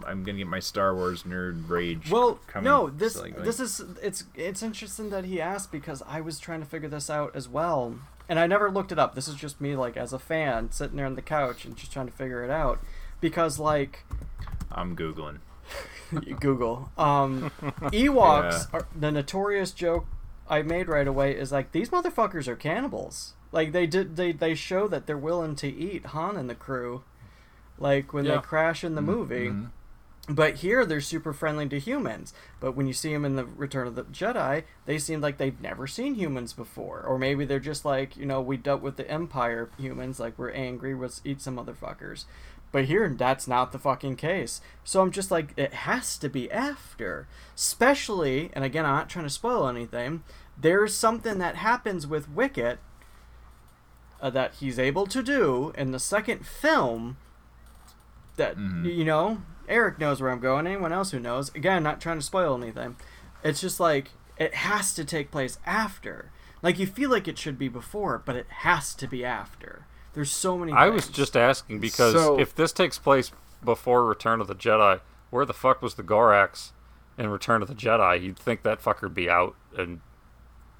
[0.07, 2.11] I'm gonna get my Star Wars nerd rage.
[2.11, 6.20] Well, coming, no, this like- this is it's it's interesting that he asked because I
[6.20, 7.96] was trying to figure this out as well,
[8.29, 9.15] and I never looked it up.
[9.15, 11.93] This is just me like as a fan sitting there on the couch and just
[11.93, 12.81] trying to figure it out
[13.21, 14.05] because like
[14.73, 15.39] I'm googling.
[16.41, 17.51] Google um
[17.93, 18.65] Ewoks Yeah.
[18.73, 20.07] are the notorious joke
[20.49, 23.35] I made right away is like these motherfuckers are cannibals.
[23.51, 27.03] Like they did they they show that they're willing to eat Han and the crew,
[27.79, 28.37] like when Yeah.
[28.37, 29.53] they crash in the movie.
[30.29, 32.35] But here they're super friendly to humans.
[32.59, 35.61] But when you see them in the Return of the Jedi, they seem like they've
[35.61, 37.03] never seen humans before.
[37.03, 40.51] Or maybe they're just like, you know, we dealt with the Empire humans, like we're
[40.51, 42.25] angry, let's eat some motherfuckers.
[42.73, 44.61] But here, that's not the fucking case.
[44.83, 47.29] So I'm just like, it has to be after.
[47.55, 50.25] Especially, and again, I'm not trying to spoil anything,
[50.59, 52.81] there's something that happens with Wicket
[54.21, 57.17] uh, that he's able to do in the second film
[58.37, 60.66] that you know eric knows where i'm going.
[60.66, 62.96] Anyone else who knows again not trying to spoil anything.
[63.44, 66.31] It's just like it has to take place after.
[66.62, 69.87] Like you feel like it should be before but it has to be after.
[70.14, 73.33] There's so many I was just asking because So- if this takes place
[73.64, 75.00] before Return of the Jedi,
[75.31, 76.72] where the fuck was the Gorax
[77.18, 78.22] in Return of the Jedi?
[78.22, 80.00] You'd think that fucker'd be out and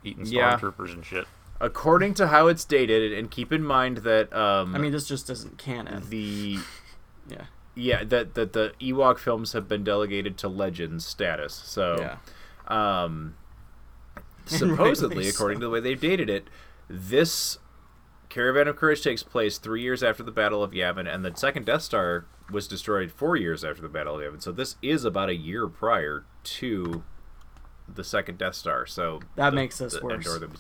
[0.05, 0.57] eating Yeah.
[0.59, 1.27] stormtroopers and shit.
[1.61, 5.31] According to how it's dated, and keep in mind that um, i mean this just
[5.31, 6.05] isn't canon.
[6.11, 6.59] the
[7.29, 7.47] yeah
[7.77, 11.55] yeah that that the Ewok films have been delegated to Legends status.
[11.55, 12.17] So yeah
[12.69, 13.35] um,
[14.47, 16.49] supposedly, according to the way they've dated it,
[16.89, 17.59] this
[18.29, 21.67] Caravan of Courage takes place three years after the Battle of Yavin, and the second
[21.67, 24.43] Death Star was destroyed four years after the Battle of Yavin.
[24.43, 27.03] So this is about a year prior to
[27.93, 28.87] the second Death Star.
[28.87, 30.27] So That the- makes this the worse.
[30.27, 30.51] Endor that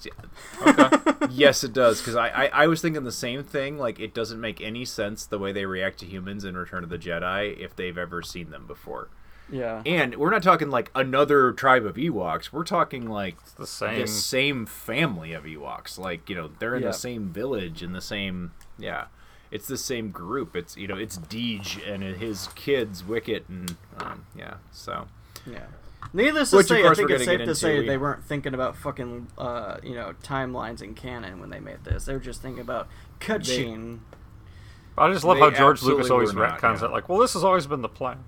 [1.20, 2.00] was- yes, it does.
[2.00, 3.78] Because I, I I was thinking the same thing.
[3.78, 6.90] Like it doesn't make any sense the way they react to humans in Return of
[6.90, 9.08] the Jedi if they've ever seen them before.
[9.50, 12.52] yeah And we're not talking like another tribe of Ewoks.
[12.52, 14.00] We're talking like the same.
[14.00, 15.98] the same family of Ewoks.
[15.98, 16.88] Like you know, they're in Yeah.
[16.88, 19.06] the same village, in the same yeah.
[19.50, 20.56] It's the same group.
[20.56, 24.54] It's you know, it's Deej and his kids, Wicket, and um, yeah.
[24.72, 25.06] So
[25.46, 25.66] yeah
[26.12, 27.86] Needless to Which, say, I think it's safe to say into.
[27.88, 32.04] they weren't thinking about fucking, uh, you know, timelines and canon when they made this.
[32.06, 32.88] They were just thinking about
[33.20, 34.02] catching.
[34.98, 36.86] I just love They how George Lucas always were not, retcons yeah.
[36.86, 36.90] it.
[36.92, 38.24] Like, well, this has always been the plan.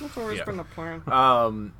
[0.00, 0.44] That's always Yeah.
[0.44, 1.02] been the plan.
[1.06, 1.72] Um,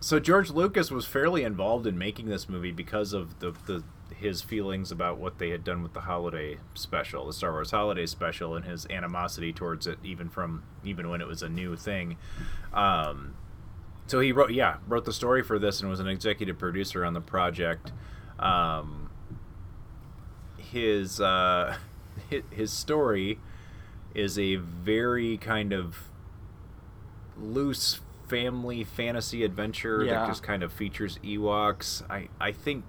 [0.00, 3.84] so George Lucas was fairly involved in making this movie because of the, the
[4.16, 8.06] his feelings about what they had done with the holiday special, the Star Wars holiday
[8.06, 12.16] special, and his animosity towards it, even from even when it was a new thing.
[12.72, 13.34] Um,
[14.06, 17.14] so he wrote, yeah, wrote the story for this and was an executive producer on
[17.14, 17.92] the project.
[18.38, 19.10] Um,
[20.58, 21.76] his uh,
[22.30, 23.38] hi- his story
[24.14, 26.10] is a very kind of
[27.38, 30.20] loose family fantasy adventure Yeah.
[30.20, 32.02] that just kind of features Ewoks.
[32.10, 32.84] I I think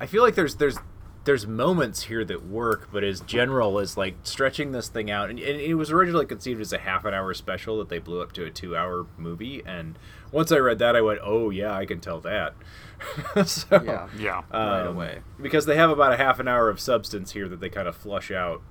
[0.00, 0.78] I feel like there's there's
[1.26, 5.38] there's moments here that work, but as general as like stretching this thing out, and,
[5.40, 8.32] and it was originally conceived as a half an hour special that they blew up
[8.32, 9.62] to a two hour movie.
[9.66, 9.98] And
[10.30, 12.54] once I read that, I went, "Oh yeah, I can tell that."
[13.44, 14.08] so, Yeah.
[14.16, 14.42] Yeah.
[14.52, 15.18] Right um, away.
[15.42, 17.96] because they have about a half an hour of substance here that they kind of
[17.96, 18.62] flush out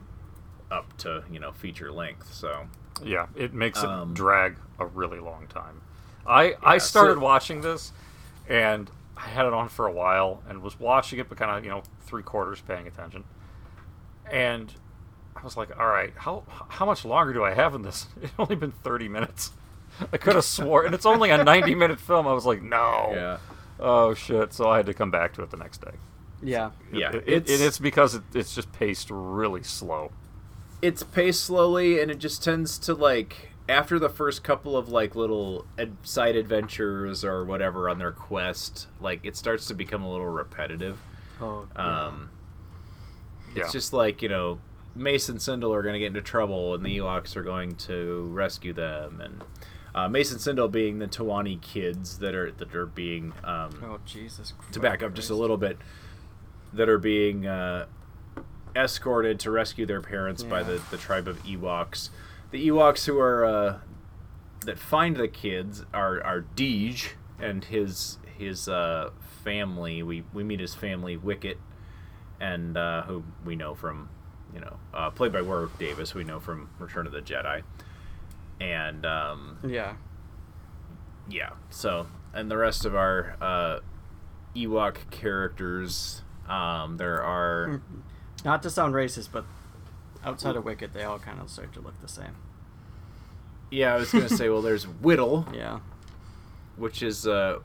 [0.72, 2.34] up to you know feature length.
[2.34, 2.68] So
[3.04, 5.82] Yeah, it makes it Um, drag a really long time.
[6.26, 7.92] I I started so- watching this,
[8.48, 11.64] and I had it on for a while and was watching it, but kind of
[11.66, 13.24] you know three quarters paying attention.
[14.32, 14.74] And
[15.36, 18.08] I was like, all right, how how much longer do I have in this?
[18.22, 19.52] It's only been thirty minutes.
[20.12, 22.28] I could have swore, and it's only a ninety minute film.
[22.28, 23.12] I was like, no.
[23.14, 23.38] yeah,
[23.80, 24.54] Oh shit!
[24.54, 25.92] So I had to come back to it the next day.
[26.44, 26.72] Yeah.
[26.92, 30.12] yeah, It- it- it's because it, it's just paced really slow.
[30.82, 35.16] it's paced slowly and it just tends to like after the first couple of like
[35.16, 40.12] little ad- side adventures or whatever on their quest like it starts to become a
[40.12, 41.00] little repetitive
[41.42, 41.68] Oh.
[41.76, 42.30] um
[43.56, 43.64] Yeah.
[43.64, 44.60] it's just like you know
[44.96, 48.30] mace and Cindel are going to get into trouble and the ewoks are going to
[48.32, 49.44] rescue them and
[49.94, 54.00] uh, mace and Cindel being the Towani kids that are that are being um, oh
[54.06, 54.54] Jesus.
[54.58, 54.74] Christ.
[54.74, 55.78] to back up just a little bit
[56.74, 57.86] that are being uh,
[58.76, 62.10] escorted to rescue their parents by the, the tribe of Ewoks.
[62.52, 63.78] The Ewoks who are uh,
[64.66, 69.12] that find the kids are are Deej and his his uh,
[69.56, 70.04] family.
[70.04, 71.58] We we meet his family Wicket,
[72.42, 74.10] and uh, who we know from
[74.54, 76.14] you know uh, played by Warwick Davis.
[76.14, 77.62] We know from Return of the Jedi,
[78.60, 79.94] and um, Yeah.
[81.30, 81.52] yeah.
[81.70, 83.80] So, and the rest of our uh,
[84.56, 87.82] Ewok characters, um, there are
[88.44, 89.46] Not to sound racist, but
[90.24, 92.36] outside of Wicket, they all kind of start to look the same.
[93.72, 93.94] yeah.
[93.94, 95.80] I was gonna say, well, there's Widdle, Yeah.
[96.78, 97.60] which is uh,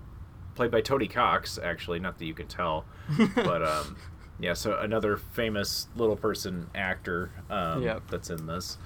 [0.61, 1.59] played by Tony Cox.
[1.63, 2.85] Actually, not that you can tell,
[3.35, 3.97] but um,
[4.39, 4.53] yeah.
[4.53, 8.03] So another famous little person actor um, Yep.
[8.11, 8.77] that's in this,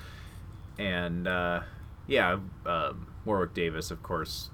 [0.79, 1.63] and uh,
[2.07, 4.51] yeah, um, Warwick Davis, of course,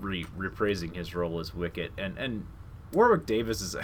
[0.00, 2.46] re- reprising his role as Wicket, and and
[2.92, 3.74] Warwick Davis is.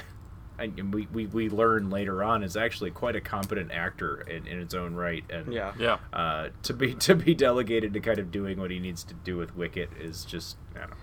[0.59, 4.59] And we, we, we learn later on is actually quite a competent actor in, in
[4.61, 5.73] its own right, and Yeah.
[5.79, 5.99] Yeah.
[6.13, 9.37] uh, to be to be delegated to kind of doing what he needs to do
[9.37, 10.97] with Wicket is just I don't know.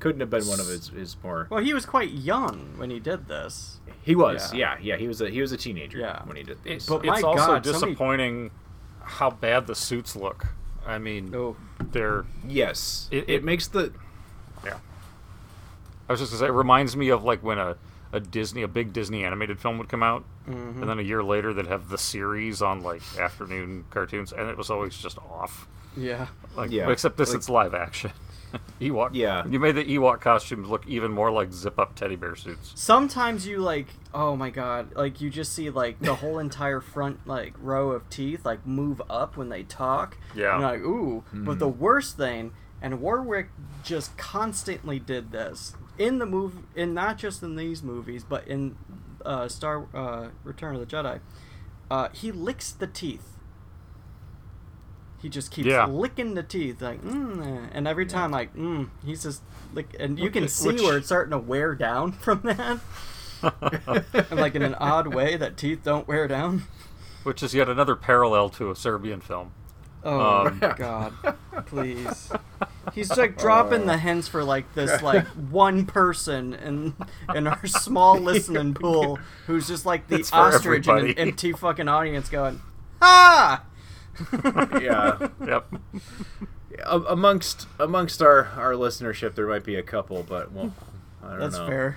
[0.00, 1.46] Couldn't have been one of his, his more.
[1.50, 3.78] Well, he was quite young when he did this.
[4.02, 4.76] He was, Yeah.
[4.80, 4.96] yeah, yeah.
[4.96, 6.22] He was a he was a teenager Yeah.
[6.24, 6.86] when he did It- this.
[6.86, 8.50] But it's my also God, somebody- disappointing
[9.02, 10.48] how bad the suits look.
[10.86, 11.56] I mean, Oh.
[11.92, 13.92] they're yes, It- it, it- makes the
[14.64, 14.78] yeah.
[16.08, 17.76] I was just gonna say, it reminds me of like when a,
[18.12, 20.80] a Disney, a big Disney animated film would come out, Mm-hmm.
[20.80, 24.56] and then a year later they'd have the series on like afternoon cartoons, and it
[24.56, 25.68] was always just off.
[25.96, 26.28] Yeah.
[26.56, 28.12] Like, Yeah, except this, like- it's live action.
[28.80, 29.10] Ewok.
[29.12, 29.46] Yeah.
[29.46, 32.72] You made the Ewok costumes look even more like zip up teddy bear suits.
[32.76, 37.26] Sometimes you like, oh my god, like you just see like the whole entire front
[37.26, 40.16] like row of teeth like move up when they talk.
[40.34, 40.52] Yeah.
[40.54, 41.24] And you're like, ooh.
[41.34, 43.48] But the worst thing, and Warwick
[43.84, 48.76] just constantly did this in the move, in not just in these movies, but in
[49.24, 51.20] uh, Star uh, Return of the Jedi.
[51.90, 53.34] Uh, he licks the teeth.
[55.20, 55.86] He just keeps Yeah.
[55.86, 59.42] licking the teeth, like, mm, and every time, like, mm, he's just
[59.74, 62.78] lick, and you can see which- where it's starting to wear down from that.
[64.30, 66.64] and like in an odd way that teeth don't wear down.
[67.24, 69.52] Which is yet another parallel to a Serbian film.
[70.04, 71.12] Oh Um, God,
[71.66, 72.30] please.
[72.94, 76.94] He's like dropping the hints for like this like one person in
[77.34, 81.20] in our small listening pool who's just like the It's ostrich in an everybody.
[81.30, 82.60] empty fucking audience going,
[83.02, 83.64] ah.
[84.80, 85.28] yeah.
[85.46, 85.74] Yep.
[86.84, 90.72] A- amongst amongst our our listenership, there might be a couple, but well,
[91.22, 91.94] I don't That's know.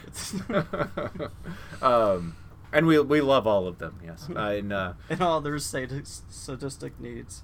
[0.00, 1.30] That's fair.
[1.82, 2.36] um,
[2.72, 4.00] and we we love all of them.
[4.04, 7.42] Yes, uh, and uh, and all their sadis- sadistic needs.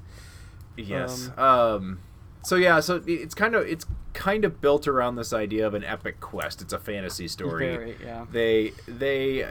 [0.77, 1.31] Yes.
[1.37, 2.01] Um,
[2.49, 3.85] so yeah, so it's kind of it's
[4.15, 6.63] kind of built around this idea of an epic quest.
[6.63, 7.77] It's a fantasy story.
[7.77, 8.25] Very, yeah.
[8.33, 9.51] They they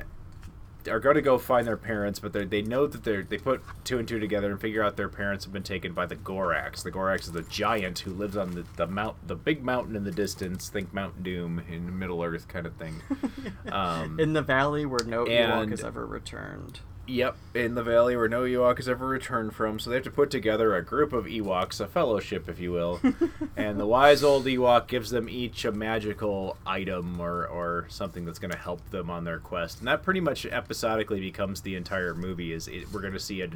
[0.89, 3.62] are going to go find their parents, but they they know that they're they put
[3.83, 6.81] two and two together and figure out their parents have been taken by the Gorax.
[6.81, 10.03] The Gorax is a giant who lives on the the mount the big mountain in
[10.03, 10.67] the distance.
[10.67, 12.95] Think Mount Doom in Middle Earth kind of thing.
[13.71, 16.79] um, In the valley where no Ewok has ever returned.
[17.10, 20.12] Yep, in the valley where no Ewok has ever returned from, so they have to
[20.12, 23.00] put together a group of Ewoks, a fellowship, if you will.
[23.56, 28.39] and the wise old Ewok gives them each a magical item or, or something that's
[28.39, 29.80] going to help them on their quest.
[29.80, 32.52] And that pretty much episodically becomes the entire movie.
[32.52, 33.50] Is it, we're going to see a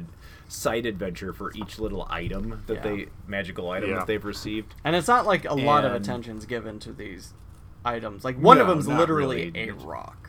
[0.48, 2.80] side adventure for each little item that Yeah.
[2.82, 3.96] they magical item Yeah.
[3.98, 4.74] that they've received.
[4.82, 7.34] And it's not like a lot of And- attention's given to these
[7.84, 8.24] items.
[8.24, 9.68] Like one of No, them's literally really.
[9.68, 10.21] a rock.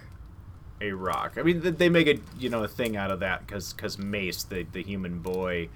[0.84, 1.34] A rock.
[1.38, 4.44] I mean, they make a you know a thing out of that because because Mace,
[4.44, 5.70] the the human boy,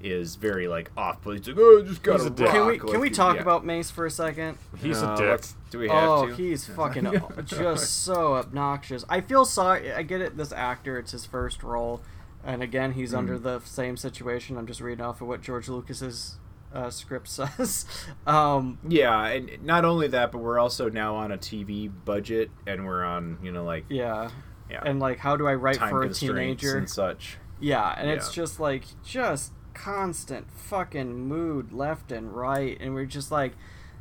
[0.00, 1.18] is very like off.
[1.22, 2.46] But he's like, oh, I just got He's a a dick.
[2.46, 2.54] rock.
[2.54, 3.42] Can we can Like, we talk yeah.
[3.42, 4.58] about Mace for a second?
[4.80, 5.42] He's Uh, a dick.
[5.70, 6.32] Do we have Oh, to?
[6.32, 7.12] Oh, he's fucking
[7.44, 9.04] just so obnoxious.
[9.08, 9.92] I feel sorry.
[9.92, 10.36] I get it.
[10.36, 12.00] This actor, it's his first role,
[12.44, 13.18] and again, he's Hmm.
[13.18, 14.56] under the same situation.
[14.58, 16.36] I'm just reading off of what George Lucas's
[16.72, 17.86] uh, script says.
[18.26, 22.84] um, Yeah, and not only that, but we're also now on a TV budget, and
[22.84, 24.30] we're on you know like yeah,
[24.70, 26.76] yeah, and like, how do I write time for a teenager?
[26.78, 27.38] and such.
[27.60, 33.30] Yeah, and it's just like just constant fucking mood left and right, and we're just
[33.30, 33.52] like,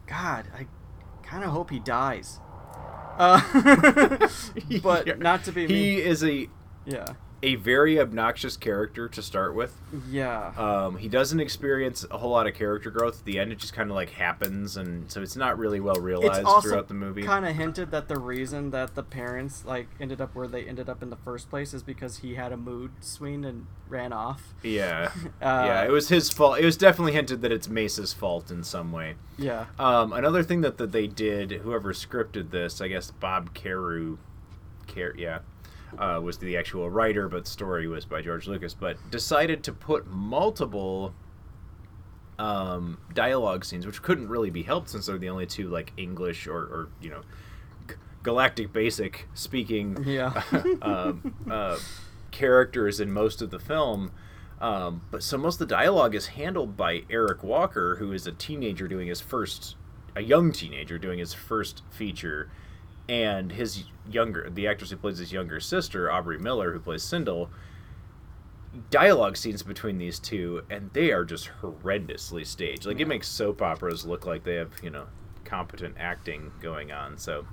[0.08, 0.67] God, I
[1.23, 2.39] kind of hope he dies.
[3.17, 3.39] Uh,
[4.84, 5.13] but Yeah.
[5.17, 5.99] not to be He mean.
[5.99, 6.47] is a
[6.86, 7.06] Yeah,
[7.43, 9.75] a very obnoxious character to start with.
[10.10, 10.53] yeah.
[10.58, 13.51] Um, he doesn't experience a whole lot of character growth at the end.
[13.51, 16.93] It just kind of like happens, and so it's not really well realized throughout the
[16.93, 17.21] movie.
[17.21, 20.89] kind of hinted that the reason that the parents like ended up where they ended
[20.89, 24.53] up in the first place is because he had a mood swing and ran off.
[24.63, 26.58] Yeah, Uh, yeah, it was his fault.
[26.60, 29.15] It was definitely hinted that it's Mace's fault in some way.
[29.38, 34.17] Yeah, Um, another thing that, that they did, whoever scripted this, I guess Bob Carrau,
[34.88, 35.39] Care, yeah,
[35.97, 38.73] uh, was the actual writer, but the story was by George Lucas.
[38.73, 41.13] But decided to put multiple
[42.39, 46.47] um, dialogue scenes, which couldn't really be helped since they're the only two like English
[46.47, 47.21] or, or you know,
[47.88, 50.41] g- galactic basic speaking yeah.
[50.82, 51.77] um, uh,
[52.32, 54.12] characters in most of the film.
[54.60, 58.32] Um, but so most of the dialogue is handled by Eric Walker, who is a
[58.32, 59.75] teenager doing his first,
[60.15, 62.49] a young teenager doing his first feature,
[63.10, 67.50] and his younger, the actress who plays his younger sister, Aubree Miller, who plays Cindel.
[68.89, 72.88] Dialogue scenes between these two, and they are just horrendously staged.
[72.88, 75.06] Like it makes soap operas look like they have, you know,
[75.46, 77.18] competent acting going on.
[77.20, 77.46] So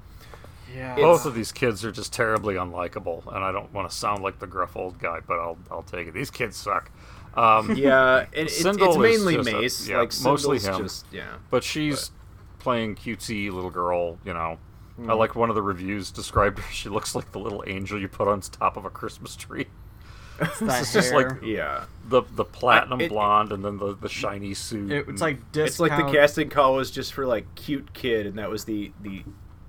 [0.75, 0.95] yeah.
[0.97, 4.39] Both of these kids are just terribly unlikable, and I don't want to sound like
[4.39, 6.15] the gruff old guy, but I'll I'll take it.
[6.15, 6.91] These kids suck.
[7.35, 9.89] Um, yeah, and it's, Cindel it's is mainly just a- Mace.
[9.89, 10.85] yeah, like mostly Cindel's him.
[10.85, 12.13] Just, yeah, but she's
[12.59, 14.19] playing cutesy little girl.
[14.25, 14.59] You know,
[15.01, 15.11] Hmm.
[15.11, 16.65] I like one of the reviews described her.
[16.73, 19.67] She looks like the little angel you put on top of a Christmas tree.
[20.39, 21.85] that It's just like yeah.
[22.09, 24.91] the the platinum it- blonde and then the, the shiny suit.
[24.91, 28.39] It- it's like It's like the casting call was just for like cute kid, and
[28.39, 29.23] that was the the,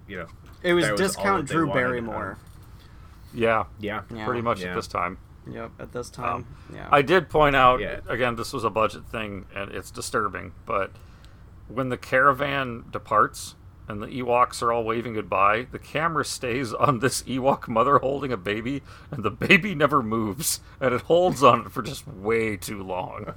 [0.07, 0.27] you know.
[0.63, 1.71] It was discount that they Drew.
[1.73, 2.37] Barrymore.
[3.33, 4.25] yeah, Yeah, Yeah.
[4.25, 4.69] pretty much Yeah.
[4.69, 5.17] at this time.
[5.49, 6.45] Yep, at this time.
[6.71, 6.87] yeah.
[6.91, 7.99] I did point out Yeah.
[8.07, 10.51] again, this was a budget thing, and it's disturbing.
[10.67, 10.91] But
[11.67, 13.55] when the caravan departs
[13.87, 18.31] and the Ewoks are all waving goodbye, the camera stays on this Ewok mother holding
[18.31, 22.55] a baby, and the baby never moves, and it holds on it for just way
[22.57, 23.33] too long.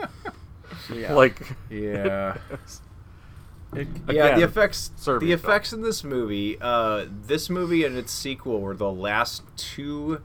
[0.92, 1.14] yeah.
[1.14, 2.36] Like, Yeah.
[3.74, 7.96] It- yeah, Again, the effects Serbian the effects in this movie, uh, this movie and
[7.96, 10.20] its sequel were the last two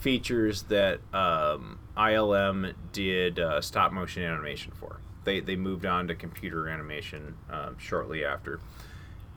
[0.00, 5.00] features that um, ILM did uh, stop motion animation for.
[5.24, 8.60] They they moved on to computer animation um, shortly after,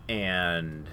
[0.09, 0.87] and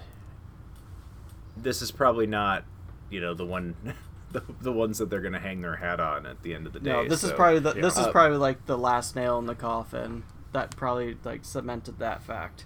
[1.57, 2.64] this is probably not,
[3.11, 3.74] you know, the one.
[4.35, 6.81] The, the ones that they're gonna hang their hat on at the end of the
[6.81, 6.90] day.
[6.90, 9.55] no, this is probably the, this is Uh, probably like the last nail in the
[9.55, 12.64] coffin that probably like cemented that fact.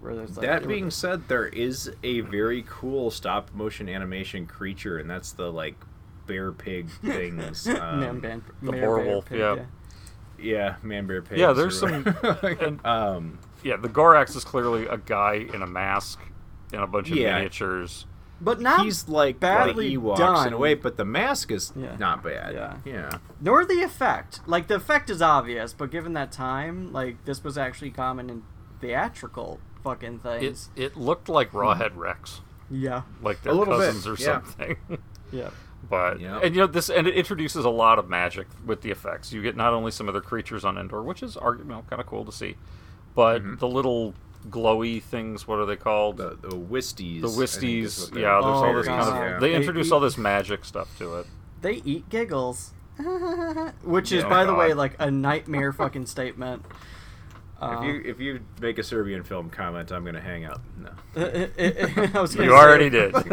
[0.00, 4.46] Where there's like that being was- said, there is a very cool stop motion animation
[4.46, 5.74] creature, and that's the like
[6.28, 7.66] bear pig things.
[7.66, 9.56] Um, Man, ban- the Mayor boar Bear wolf, Pig, yeah.
[10.38, 11.38] yeah, man bear pig.
[11.38, 12.06] Yeah, there's some-
[12.44, 16.18] and- um, yeah, the Gorax is clearly a guy in a mask
[16.72, 17.34] and a bunch of Yeah.
[17.36, 18.06] miniatures.
[18.40, 20.46] But not he's like badly the Ewoks done.
[20.46, 21.96] in a way, but the mask is Yeah.
[21.98, 22.54] not bad.
[22.54, 22.76] Yeah.
[22.84, 23.18] yeah.
[23.40, 24.40] nor the effect.
[24.46, 28.42] Like the effect is obvious, but given that time, like this was actually common in
[28.80, 30.70] theatrical fucking It things.
[30.76, 34.24] it looked like Rawhead Rex, yeah, like their A little bit, cousins or yeah.
[34.42, 34.76] something.
[35.32, 35.50] yeah.
[35.88, 36.38] But Yeah.
[36.42, 39.32] and you know this and it introduces a lot of magic with the effects.
[39.32, 42.00] You get not only some other creatures on Endor, which is argu- you know, kind
[42.00, 42.56] of cool to see,
[43.18, 43.56] but Mm-hmm.
[43.56, 44.14] the little
[44.48, 45.46] glowy things.
[45.48, 46.18] What are they called?
[46.18, 47.22] The the Wisties.
[47.22, 48.14] The I Wisties.
[48.14, 49.14] Yeah, there's all Oh, this kind of.
[49.14, 49.38] Yeah.
[49.40, 51.26] They They introduce eat- all this magic stuff to it.
[51.60, 52.72] They eat giggles,
[53.82, 54.28] which is Yeah.
[54.28, 56.64] by the way like a nightmare fucking statement.
[57.60, 60.60] If Uh, you if you make a Serbian film comment, I'm gonna hang up.
[60.78, 60.90] No.
[62.14, 63.12] I was You say, already did.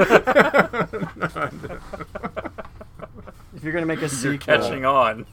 [3.55, 5.25] If you're gonna make a You're catching on.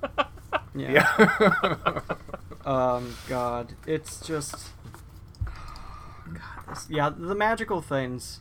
[0.75, 0.93] yeah.
[1.19, 2.01] Yeah.
[2.65, 4.69] Um, God, it's just,
[5.45, 8.41] God, this, yeah, the magical things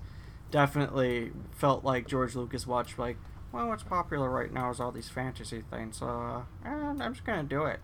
[0.52, 3.18] definitely felt like George Lucas watched like,
[3.52, 7.26] well, what's popular right now is all these fantasy things, so uh, eh, I'm just
[7.26, 7.80] gonna do it.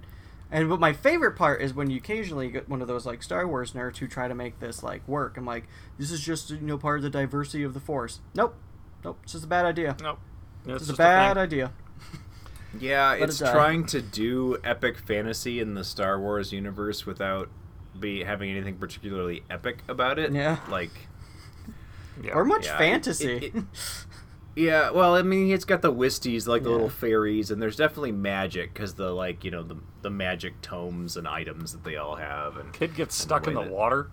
[0.50, 3.46] And but my favorite part is when you occasionally get one of those like Star
[3.46, 5.36] Wars nerds who try to make this like work.
[5.36, 5.66] I'm like,
[5.98, 8.22] this is just you know part of the diversity of the Force.
[8.34, 8.56] Nope,
[9.04, 9.98] nope, it's just a bad idea.
[10.02, 10.20] nope.
[10.66, 11.44] It's, It's a just bad thing.
[11.44, 11.74] idea.
[12.80, 13.52] Yeah, Let it's it die.
[13.54, 17.50] trying to do epic fantasy in the Star Wars universe without
[18.00, 20.32] be having anything particularly epic about it.
[20.32, 20.58] Yeah.
[20.70, 20.92] Like
[22.22, 22.34] Yeah.
[22.34, 23.34] Or much Yeah, fantasy.
[23.38, 23.64] it- it-
[24.56, 26.76] Yeah, well, I mean, it's got the Wisties, like the Yeah.
[26.76, 31.16] little fairies, and there's definitely magic because the like you know the the magic tomes
[31.18, 34.10] and items that they all have, and Kid gets and stuck in the that- water.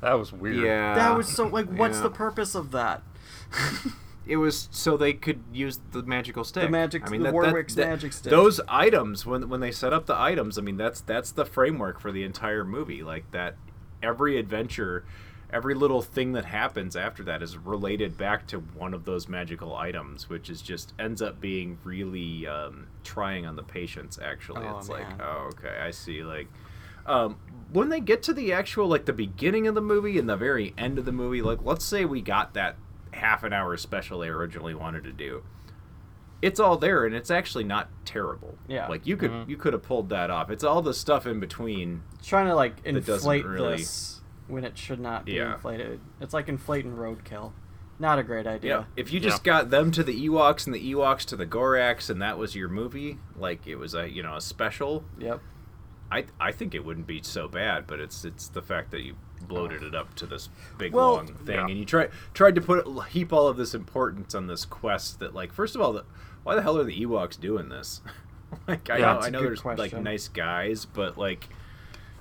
[0.00, 0.56] That was weird.
[0.64, 2.02] Yeah, that was so like, what's yeah.
[2.04, 3.02] the purpose of that?
[4.28, 6.64] It was so they could use the magical stick.
[6.64, 8.30] The magic- I mean, the that, Warwick's that, that- magic stick.
[8.30, 11.98] Those items, when when they set up the items, I mean, that's that's the framework
[11.98, 13.02] for the entire movie.
[13.02, 13.56] Like that,
[14.02, 15.04] every adventure,
[15.50, 19.74] every little thing that happens after that is related back to one of those magical
[19.74, 24.18] items, which is just ends up being really um, trying on the patience.
[24.22, 26.22] Actually, Oh, it's like, oh, okay, I see.
[26.22, 26.48] Like.
[27.06, 27.38] Um,
[27.72, 30.74] when they get to the actual like the beginning of the movie and the very
[30.76, 32.76] end of the movie, like let's say we got that
[33.18, 35.42] half an hour special they originally wanted to do.
[36.40, 38.56] It's all there and it's actually not terrible.
[38.68, 38.88] Yeah.
[38.88, 39.50] Like you could mm-hmm.
[39.50, 40.50] you could have pulled that off.
[40.50, 42.02] It's all the stuff in between.
[42.22, 45.54] trying to like inflate really- this when it should not be Yeah.
[45.54, 46.00] inflated.
[46.20, 47.52] It's like inflating roadkill.
[48.00, 48.86] Not a great idea.
[48.96, 52.22] If you just got them to the Ewoks and the Ewoks to the Gorax and
[52.22, 55.40] that was your movie, like it was a you know a special, Yep.
[56.10, 57.86] I I think it wouldn't be so bad.
[57.88, 61.26] But it's it's the fact that you bloated it up to this big Well- long
[61.28, 61.66] thing, Yeah.
[61.66, 65.18] and you try tried to put heap all of this importance on this quest.
[65.20, 66.04] That like first of all, the,
[66.42, 68.00] why the hell are the Ewoks doing this?
[68.68, 71.48] like I Yeah, know that's I a know good there's like nice guys, but like.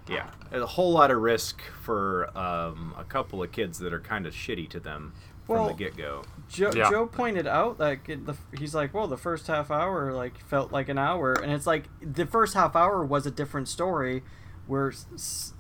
[0.10, 4.26] Yeah, a whole lot of risk for um, a couple of kids that are kind
[4.26, 5.12] of shitty to them
[5.48, 6.24] Well, from the get go.
[6.48, 6.90] Joe, Yeah.
[6.90, 10.88] Joe pointed out that the, he's like, well, the first half hour like felt like
[10.88, 14.24] an hour, and it's like the first half hour was a different story,
[14.68, 14.94] where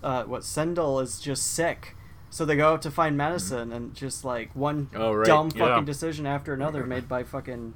[0.03, 1.95] uh, what Cindel is just sick,
[2.29, 5.65] so they go out to find medicine, and just like one Oh, right, dumb yeah.
[5.67, 7.73] fucking decision after another made by fucking.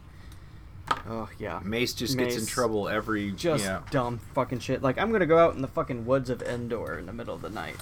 [1.10, 3.82] Oh yeah, Mace just gets in trouble every just yeah.
[3.92, 4.82] dumb fucking shit.
[4.82, 7.42] Like I'm gonna go out in the fucking woods of Endor in the middle of
[7.42, 7.76] the night.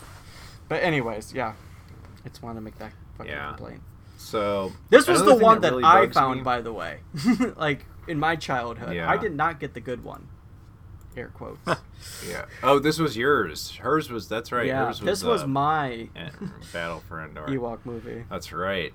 [0.67, 1.53] But anyways, yeah,
[2.23, 3.47] I just want to make that fucking Yeah.
[3.49, 3.81] complaint.
[4.17, 6.99] So This was the one that, really I found, me- by the way.
[7.55, 9.09] like in my childhood, Yeah.
[9.09, 10.27] I did not get the good one.
[11.17, 11.59] Air quotes.
[12.27, 12.45] Yeah.
[12.63, 13.71] Oh, this was yours.
[13.77, 14.27] Hers was.
[14.27, 14.67] That's right.
[14.67, 16.09] yeah, Hers was, this was uh, my
[16.71, 17.45] Battle for Endor.
[17.47, 18.23] Ewok movie.
[18.29, 18.93] That's right.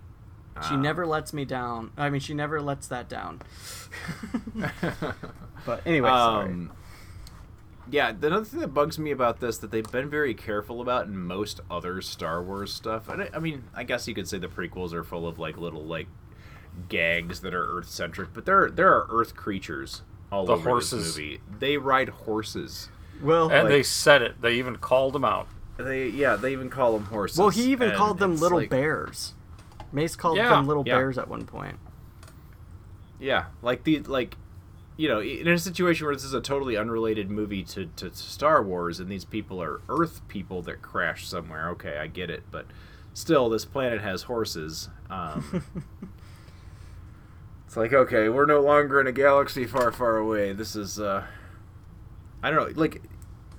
[0.68, 0.76] She Ah.
[0.76, 1.90] never lets me down.
[1.96, 3.40] I mean, she never lets that down.
[5.66, 6.48] but anyway, sorry.
[6.50, 6.72] Um,
[7.90, 11.06] yeah, the other thing that bugs me about this that they've been very careful about
[11.06, 13.10] in most other Star Wars stuff.
[13.10, 15.84] I, I mean, I guess you could say the prequels are full of like little
[15.84, 16.06] like
[16.88, 20.02] gags that are Earth centric, but there are, there are Earth creatures
[20.34, 21.06] all The over horses.
[21.14, 21.40] this movie.
[21.58, 22.88] They ride horses.
[23.22, 24.40] Well, And like- they said it.
[24.42, 25.46] They even called them out.
[25.76, 27.38] They yeah, they even call them horses.
[27.38, 29.34] well, he even and called them little like- bears.
[29.92, 30.50] Mace called Yeah.
[30.50, 30.96] them little Yeah.
[30.96, 31.78] bears at one point.
[33.20, 34.36] Yeah, like the like,
[34.96, 38.62] you know, in a situation where this is a totally unrelated movie to, to Star
[38.62, 41.68] Wars, and these people are Earth people that crash somewhere.
[41.70, 42.66] Okay, I get it, but
[43.12, 44.88] still, this planet has horses.
[45.10, 45.64] Um,
[47.74, 50.52] it's like okay, we're no longer in a galaxy far, far away.
[50.52, 51.24] This is, uh,
[52.42, 53.02] I don't know, like.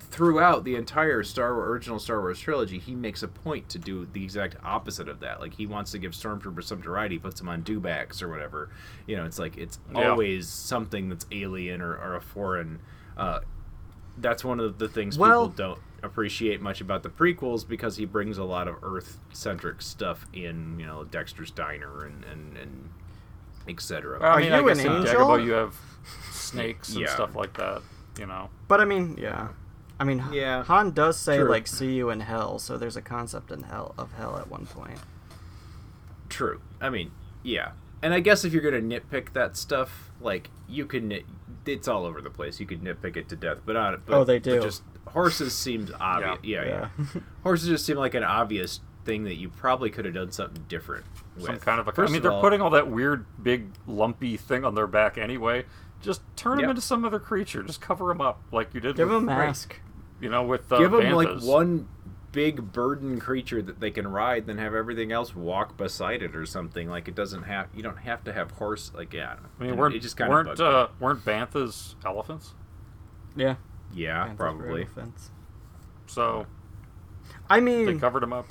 [0.08, 4.06] Throughout the entire Star Wars, original Star Wars trilogy, he makes a point to do
[4.10, 5.40] the exact opposite of that.
[5.40, 8.70] Like he wants to give stormtroopers some variety, puts them on dewbacks or whatever.
[9.06, 10.08] You know, it's like it's Yeah.
[10.08, 12.78] always something that's alien or, or a foreign.
[13.14, 13.40] Uh,
[14.16, 18.06] that's one of the things Well- people don't appreciate much about the prequels because he
[18.06, 20.78] brings a lot of Earth centric stuff in.
[20.80, 22.88] You know, Dexter's Diner and and, and
[23.68, 24.18] etc.
[24.22, 25.14] I mean, I you guess an in angel?
[25.14, 25.74] Dagobah you have
[26.30, 27.14] snakes and Yeah.
[27.14, 27.82] stuff like that.
[28.18, 28.50] You know.
[28.68, 29.48] But I mean, yeah.
[29.98, 31.48] I mean, Yeah, Han does say true.
[31.48, 34.66] like "see you in hell," so there's a concept in hell of hell at one
[34.66, 34.98] point.
[36.28, 36.60] True.
[36.80, 37.12] I mean,
[37.42, 37.72] yeah.
[38.02, 41.24] And I guess if you're gonna nitpick that stuff, like you can nit,
[41.64, 42.60] it's all over the place.
[42.60, 44.62] You could nitpick it to death, but on but, Oh, they but do.
[44.62, 46.38] just horses seemed obvious.
[46.42, 46.88] Yeah, yeah.
[46.98, 47.20] Yeah.
[47.42, 51.04] horses just seem like an obvious thing that you probably could have done something different
[51.36, 51.46] with.
[51.46, 51.90] Some kind of a.
[51.90, 55.18] I First mean, they're all- putting all that weird, big, lumpy thing on their back
[55.18, 55.64] anyway.
[56.00, 57.62] Just turn them into some other creature.
[57.62, 58.96] Just cover them up like you did.
[58.96, 59.80] Give with, him a mask.
[60.20, 61.88] You know, with uh, give them like one
[62.32, 66.44] big burden creature that they can ride, then have everything else walk beside it or
[66.44, 66.88] something.
[66.88, 68.92] Like it doesn't have you don't have to have horse.
[68.94, 72.52] Like yeah, I mean, And weren't it just kind weren't of uh, weren't banthas elephants?
[73.34, 73.56] Yeah.
[73.94, 74.86] yeah Banthas were probably.
[76.06, 76.46] So
[77.48, 78.46] I mean, they covered them up.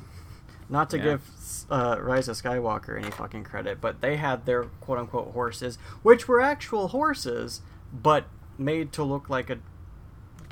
[0.69, 1.03] Not to Yeah.
[1.03, 1.21] give
[1.69, 6.27] uh, Rise of Skywalker any fucking credit, but they had their quote unquote horses, which
[6.27, 7.61] were actual horses,
[7.93, 8.25] but
[8.57, 9.57] made to look like a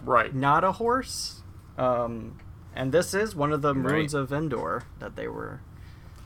[0.04, 0.34] Right.
[0.34, 1.42] not a horse.
[1.78, 2.38] Um,
[2.76, 3.92] and this is one of the Right.
[3.94, 5.62] ruins of Endor that they were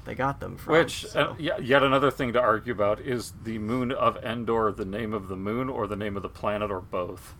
[0.05, 0.71] they got them from.
[0.71, 4.71] Which, so- uh, yeah, yet another thing to argue about is the moon of Endor
[4.71, 7.35] the name of the moon or the name of the planet or both?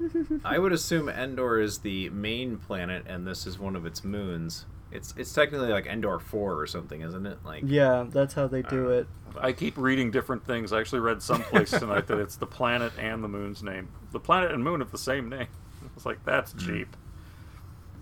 [0.44, 4.66] I would assume Endor is the main planet, and this is one of its moons.
[4.92, 7.38] It's it's technically like Endor four or something, isn't it?
[7.44, 9.06] Like yeah, that's how they do it.
[9.38, 10.72] I keep reading different things.
[10.72, 13.88] I actually read someplace tonight that it's the planet and the moon's name.
[14.12, 15.48] The planet and moon have the same name.
[15.96, 16.96] It's like that's cheap.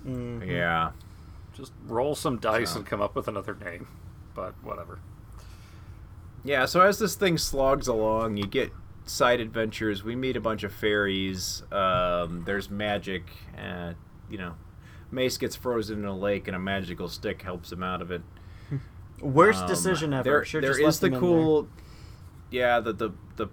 [0.06, 0.46] Mhm.
[0.46, 0.90] yeah,
[1.54, 3.86] Just roll some dice So- and come up with another name.
[4.34, 4.98] But whatever.
[6.44, 6.66] yeah.
[6.66, 8.72] So as this thing slogs along, you get
[9.06, 10.02] side adventures.
[10.02, 11.62] We meet a bunch of fairies.
[11.72, 13.24] Um, there's magic.
[13.56, 13.92] Uh,
[14.30, 14.54] you know,
[15.14, 18.22] Mace gets frozen in a lake, and a magical stick helps him out of it.
[19.20, 20.22] Worst Um, decision ever.
[20.24, 21.20] There, Should there is the in there.
[21.20, 21.68] cool,
[22.50, 22.80] yeah.
[22.80, 23.46] The the the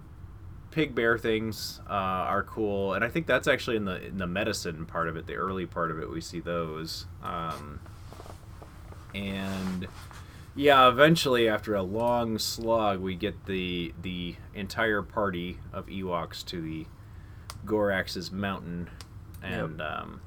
[0.70, 4.26] pig bear things uh, are cool, and I think that's actually in the in the
[4.26, 6.10] medicine part of it, the early part of it.
[6.10, 7.80] We see those, um,
[9.14, 9.86] and
[10.54, 16.60] yeah, eventually after a long slog, we get the the entire party of Ewoks to
[16.60, 16.86] the
[17.66, 18.90] Gorax's mountain,
[19.42, 20.20] and um,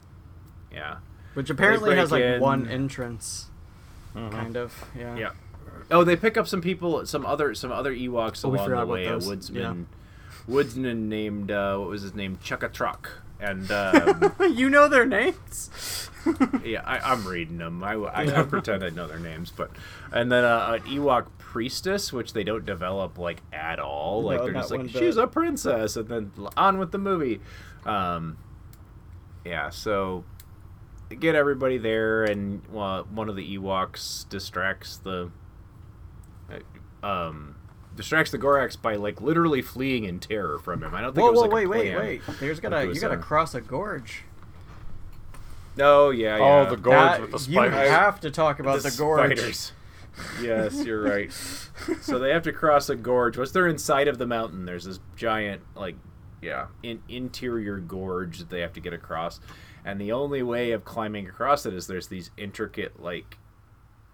[0.72, 0.98] yeah.
[1.36, 2.42] Which apparently has like in.
[2.42, 3.48] one entrance,
[4.14, 4.74] kind of.
[4.98, 5.16] Yeah.
[5.16, 5.32] Yeah.
[5.92, 9.06] Oh, they pick up some people, some other, some other Ewoks Oh, along the way.
[9.06, 9.88] A woodsman,
[10.48, 12.38] woodsman named uh, what was his name?
[12.44, 13.22] Chukha-Trok.
[13.40, 16.10] And um, you know their names.
[16.64, 17.84] yeah, I, I'm reading them.
[17.84, 19.70] I, I, I pretend I know their names, but
[20.12, 24.24] and then uh, an Ewok priestess, which they don't develop like at all.
[24.24, 25.24] Like No, they're just like she's bit.
[25.24, 27.42] a princess, and then on with the movie.
[27.86, 28.38] Um,
[29.44, 30.24] yeah, so
[31.10, 35.32] get everybody there, and uh, one of the Ewoks distracts the
[37.04, 37.56] uh, um
[37.96, 40.94] distracts the Gorax by like literally fleeing in terror from him.
[40.94, 42.06] I don't think Whoa, it was whoa, like wait, wait, plan.
[42.06, 42.22] wait.
[42.40, 44.24] There's Like, gotta it you gotta uh, cross a gorge.
[45.78, 46.44] No, yeah, yeah.
[46.44, 46.70] Oh, yeah.
[46.70, 47.74] the gorge That- with the spiders.
[47.74, 49.38] you have to talk about the, gorge.
[49.38, 49.72] spiders.
[50.42, 51.32] yes, you're right.
[52.02, 53.38] so they have to cross a gorge.
[53.38, 55.96] Once they're inside of the mountain, there's this giant, like,
[56.42, 59.42] yeah, in, interior gorge that they have to get across.
[59.86, 63.38] And the only way of climbing across it is there's these intricate, like,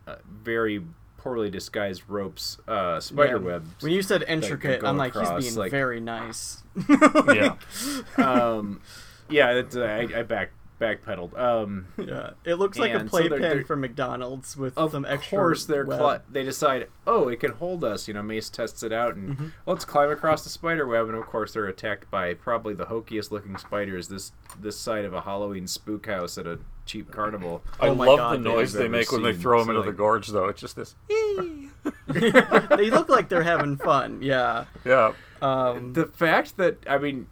[0.06, 0.84] uh, very
[1.18, 3.46] poorly disguised ropes, uh, spider Yeah.
[3.46, 3.70] webs.
[3.82, 6.62] When you said intricate, I'm like, across, he's being like- very nice.
[6.90, 7.56] Yeah.
[8.18, 8.82] um,
[9.30, 10.52] yeah, that's, uh, I, I back
[10.82, 11.38] backpedaled.
[11.40, 15.06] Um, yeah, it looks like a And so they're- playpen they're- McDonald's with of some
[15.06, 15.38] extra.
[15.38, 16.00] course they're web.
[16.00, 19.30] cli- they decide oh it can hold us you know mace tests it out and
[19.36, 19.48] Mm-hmm.
[19.66, 23.32] let's climb across the spider web and of course they're attacked by probably the hokiest
[23.32, 27.88] looking spiders this this side of a halloween spook house at a cheap carnival I
[27.88, 29.96] Oh my love God, the noise they make when they throw them So, into the
[29.98, 30.48] gorge, though.
[30.48, 30.96] It's just this.
[32.08, 34.22] they look like they're having fun.
[34.22, 34.66] Yeah.
[34.86, 35.14] Yeah.
[35.42, 37.28] Um, the fact that i mean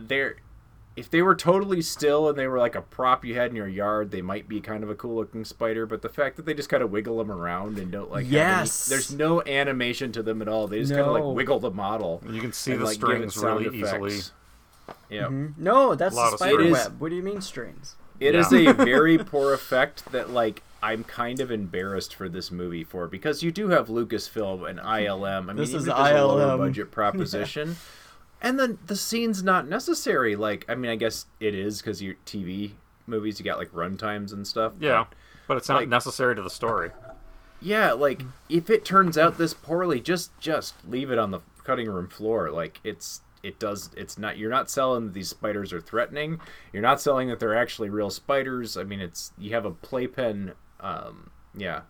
[0.00, 0.36] they're
[0.96, 3.68] if they were totally still and they were like a prop you had in your
[3.68, 6.54] yard they might be kind of a cool looking spider but the fact that they
[6.54, 8.86] just kind of wiggle them around and don't like have any- Yes.
[8.86, 12.22] there's no animation to them at all they just kind of like wiggle the model
[12.28, 14.04] You can see and, the like, strings really effects.
[14.06, 14.20] easily.
[15.10, 15.62] yeah mm-hmm.
[15.62, 16.72] no, that's Lot the spider strings.
[16.72, 17.00] web.
[17.00, 17.96] What do you mean strings?
[18.18, 18.70] It is Yeah.
[18.70, 23.42] a very poor effect that like I'm kind of embarrassed for this movie for because
[23.42, 25.24] you do have Lucasfilm and ILM.
[25.24, 26.58] I mean, This even is if it's a lower ILM.
[26.58, 27.76] budget proposition,
[28.42, 30.36] and then the scene's not necessary.
[30.36, 32.72] Like, I mean, I guess it is because your TV
[33.06, 34.72] movies you got like run times and stuff.
[34.80, 35.06] Yeah.
[35.48, 36.90] But it's not Like- necessary to the story.
[37.60, 41.88] Yeah, like if it turns out this poorly, just just leave it on the cutting
[41.88, 42.50] room floor.
[42.50, 46.40] Like it's it does it's not you're not selling that these spiders are threatening.
[46.72, 48.76] You're not selling that they're actually real spiders.
[48.76, 51.82] I mean, it's you have a playpen um yeah.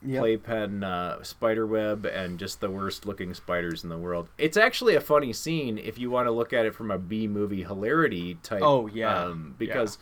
[0.00, 0.20] Yep.
[0.20, 4.28] Playpen uh, spider web and just the worst looking spiders in the world.
[4.38, 7.26] It's actually a funny scene if you want to look at it from a B
[7.26, 8.62] movie hilarity type.
[8.62, 9.24] Oh, yeah.
[9.24, 9.98] um, because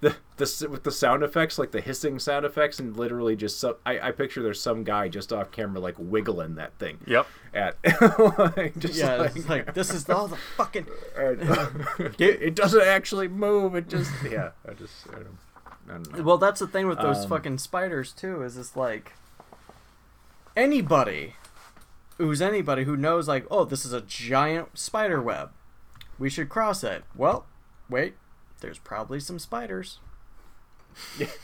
[0.00, 3.78] the the with the sound effects, like the hissing sound effects, and literally just so
[3.86, 6.98] I, I picture there's some guy just off camera like wiggling that thing.
[7.06, 7.26] Yep.
[7.54, 7.76] At
[8.56, 10.86] like, just Yeah, like, like this is all the fucking.
[12.18, 13.74] it, it doesn't actually move.
[13.74, 14.50] It just yeah.
[14.68, 15.38] I just I don't,
[15.88, 16.22] I don't know.
[16.24, 18.42] Well, that's the thing with those Um, fucking spiders too.
[18.42, 19.12] Is it's like
[20.56, 21.34] anybody
[22.18, 25.50] who's anybody who knows like, oh, this is a giant spider web.
[26.18, 27.04] We should cross it.
[27.14, 27.46] Well,
[27.90, 28.14] wait,
[28.60, 29.98] there's probably some spiders.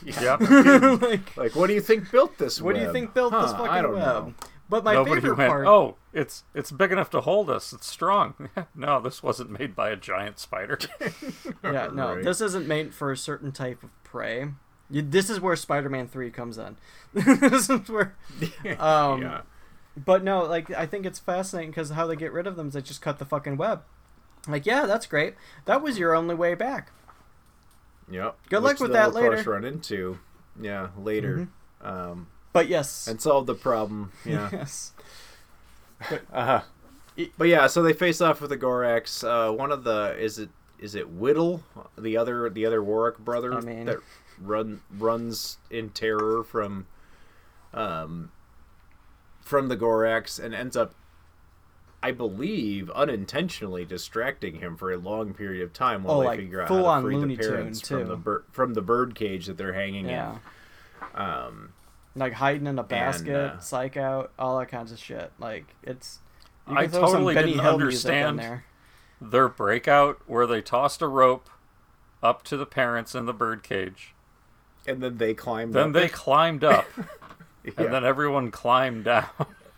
[0.03, 0.39] Yep.
[1.01, 2.59] like, Like, what do you think built this?
[2.59, 4.03] what do you think built this fucking I don't web?
[4.03, 4.33] know.
[4.67, 5.67] But my Nobody favorite went, part.
[5.67, 7.71] oh, it's it's big enough to hold us.
[7.73, 8.49] It's strong.
[8.75, 10.79] no, this wasn't made by a giant spider.
[11.63, 12.23] Yeah, no, Right.
[12.23, 14.47] this isn't meant for a certain type of prey.
[14.93, 16.77] You, this is where Spider-Man Three comes in.
[17.13, 18.15] this is where,
[18.79, 19.41] um, yeah.
[19.97, 22.73] but no, like I think it's fascinating because how they get rid of them is
[22.75, 23.81] they just cut the fucking web.
[24.47, 25.33] Like, yeah, that's great.
[25.65, 26.91] That was your only way back.
[28.11, 28.37] Yep.
[28.49, 29.51] Good luck Which with they'll, that of course, later.
[29.51, 30.19] run into,
[30.61, 31.47] yeah, later,
[31.81, 34.11] um, But yes, and solve the problem.
[34.25, 34.49] Yeah.
[34.51, 34.91] yes,
[36.31, 36.61] uh-huh.
[37.37, 39.23] But yeah, so they face off with the Gorax.
[39.23, 41.63] Uh, one of the is it is it Widdle,
[41.97, 43.99] the other the other Warwick brother I mean- that
[44.43, 46.87] run runs in terror from,
[47.73, 48.31] um,
[49.41, 50.93] from the Gorax and ends up,
[52.01, 56.39] I believe, unintentionally distracting him for a long period of time while Oh, they like,
[56.39, 59.45] figure out how to free Looney the parents from the bir- from the bird cage
[59.45, 60.37] that they're hanging yeah,
[61.15, 61.21] in.
[61.21, 61.73] Um,
[62.15, 65.31] like hiding in a basket, uh, psych out, all that kinds of shit.
[65.39, 66.19] Like it's.
[66.69, 68.65] you I can throw some totally Benny didn't Hill in understand there.
[69.21, 71.49] Their breakout where they tossed a rope
[72.21, 74.12] up to the parents in the birdcage.
[74.87, 75.73] And then they climbed.
[75.73, 76.85] Then up they climbed up,
[77.63, 77.71] Yeah.
[77.77, 79.25] and then everyone climbed down.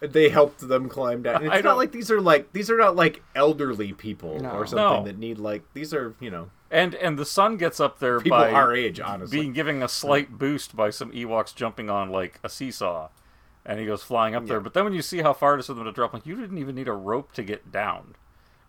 [0.01, 1.43] they helped them climb down.
[1.45, 4.51] It's I not don't- like these are like these are not like elderly people No.
[4.51, 5.03] or something No.
[5.03, 8.37] that need like these are you know And and the sun gets up there people
[8.37, 9.39] by our age honestly.
[9.39, 13.09] being giving a slight boost by some Ewoks jumping on like a seesaw,
[13.65, 14.59] and he goes flying up there.
[14.59, 16.35] But then when you see how far it is for them to drop, like you
[16.35, 18.15] didn't even need a rope to get down.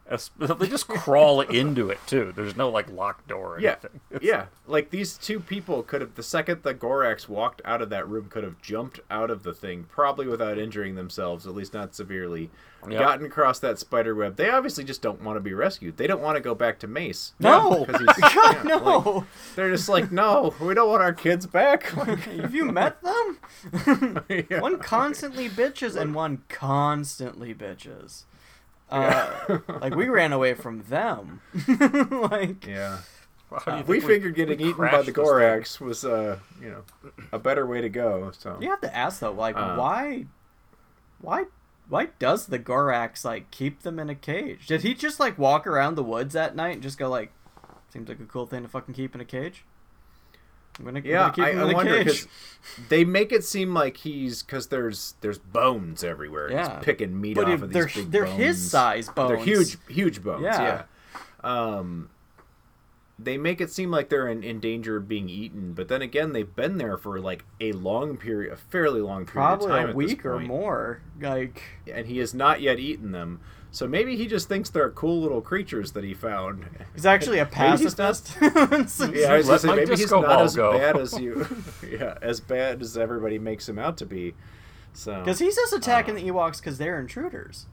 [0.09, 2.33] As- They just crawl into it too.
[2.37, 3.57] There's no like locked door.
[3.57, 4.01] Or yeah, anything.
[4.11, 4.47] It's- yeah.
[4.67, 8.29] Like these two people could have the second the Gorax walked out of that room
[8.29, 12.51] could have jumped out of the thing probably without injuring themselves, at least not severely.
[12.89, 13.01] Yep.
[13.01, 14.37] Gotten across that spider web.
[14.37, 15.97] They obviously just don't want to be rescued.
[15.97, 17.33] They don't want to go back to Mace.
[17.41, 18.99] No, 'cause he's- God, yeah, no.
[19.17, 19.25] like,
[19.57, 21.93] they're just like, no, we don't want our kids back.
[21.97, 23.39] Like, Have you met them?
[24.29, 24.61] yeah.
[24.61, 28.23] One constantly bitches and one constantly bitches.
[28.91, 31.41] Uh, like we ran away from them.
[32.11, 32.99] like Yeah.
[33.51, 35.24] How do you we figured getting we eaten by the this thing?
[35.24, 38.32] Gorax was, uh, you know, a better way to go.
[38.37, 39.76] So you have to ask though, like Uh.
[39.76, 40.26] why,
[41.20, 41.45] why,
[41.89, 44.66] why does the Gorax like keep them in a cage?
[44.66, 47.32] Did he just like walk around the woods at night and just go like,
[47.93, 49.64] seems like a cool thing to fucking keep in a cage?
[50.79, 52.29] I'm gonna, I'm yeah, gonna keep I, I wonder because
[52.89, 56.51] they make it seem like he's because there's there's bones everywhere.
[56.51, 56.77] Yeah.
[56.77, 58.39] He's picking meat But off of these big they're bones.
[58.39, 59.29] his size bones.
[59.31, 60.43] They're huge, huge bones.
[60.43, 60.62] Yeah.
[60.62, 61.18] Yeah.
[61.43, 62.11] Um,
[63.18, 66.33] they make it seem like they're in, in danger of being eaten, but then again,
[66.33, 69.91] they've been there for like a long period, a fairly long period Probably of time
[69.91, 71.01] a week or more.
[71.18, 73.41] Like and he has not yet eaten them.
[73.77, 76.64] So maybe he just thinks they're cool little creatures that he found.
[76.95, 80.11] he's actually a Maybe he's not- Yeah, I was gonna Let say my maybe he's
[80.11, 80.79] not as go.
[80.79, 81.47] bad as you.
[81.87, 84.33] yeah, as bad as everybody makes him out to be.
[84.95, 87.66] So Because he's just attacking the Ewoks because they're intruders.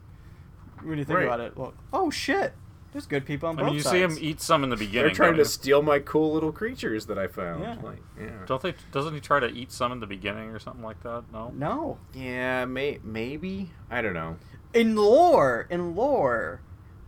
[0.82, 1.20] When you think Uh.
[1.20, 1.26] Right.
[1.26, 2.52] about it, well, oh shit,
[2.92, 3.92] there's good people on I both mean, you sides.
[3.94, 5.06] see him eat some in the beginning.
[5.06, 5.44] they're trying to you?
[5.46, 7.62] steal my cool little creatures that I found.
[7.62, 7.76] Yeah.
[7.82, 8.28] Like, yeah.
[8.44, 8.74] Don't they?
[8.92, 11.24] Doesn't he try to eat some in the beginning or something like that?
[11.32, 11.50] No.
[11.56, 14.36] No, Yeah, may, maybe I don't know.
[14.74, 16.60] In lore, in lore,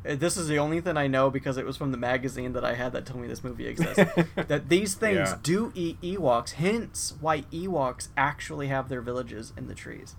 [0.08, 2.64] uh, this is the only thing I know because it was from the magazine that
[2.64, 4.02] I had that told me this movie exists.
[4.36, 5.38] that these things Yeah.
[5.42, 6.52] do eat Ewoks.
[6.52, 10.16] Hence, why Ewoks actually have their villages in the trees.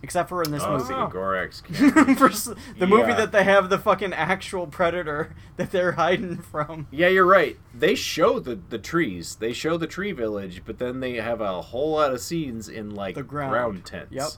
[0.00, 0.94] Except for in this Oh, movie.
[0.94, 1.60] Gorax.
[2.18, 6.86] For the movie that they have the fucking actual predator that they're hiding from.
[6.92, 7.56] yeah, you're right.
[7.74, 9.34] They show the the trees.
[9.34, 12.94] They show the tree village, but then they have a whole lot of scenes in
[12.94, 13.84] like The ground.
[13.86, 14.12] tents.
[14.12, 14.28] Yep.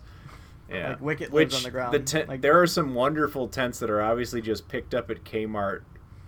[0.71, 0.91] Yeah.
[0.91, 1.95] Like, Wicket Which lives on the ground.
[1.95, 5.25] The tent, Like- there are some wonderful tents that are obviously just picked up at
[5.25, 5.83] Kmart.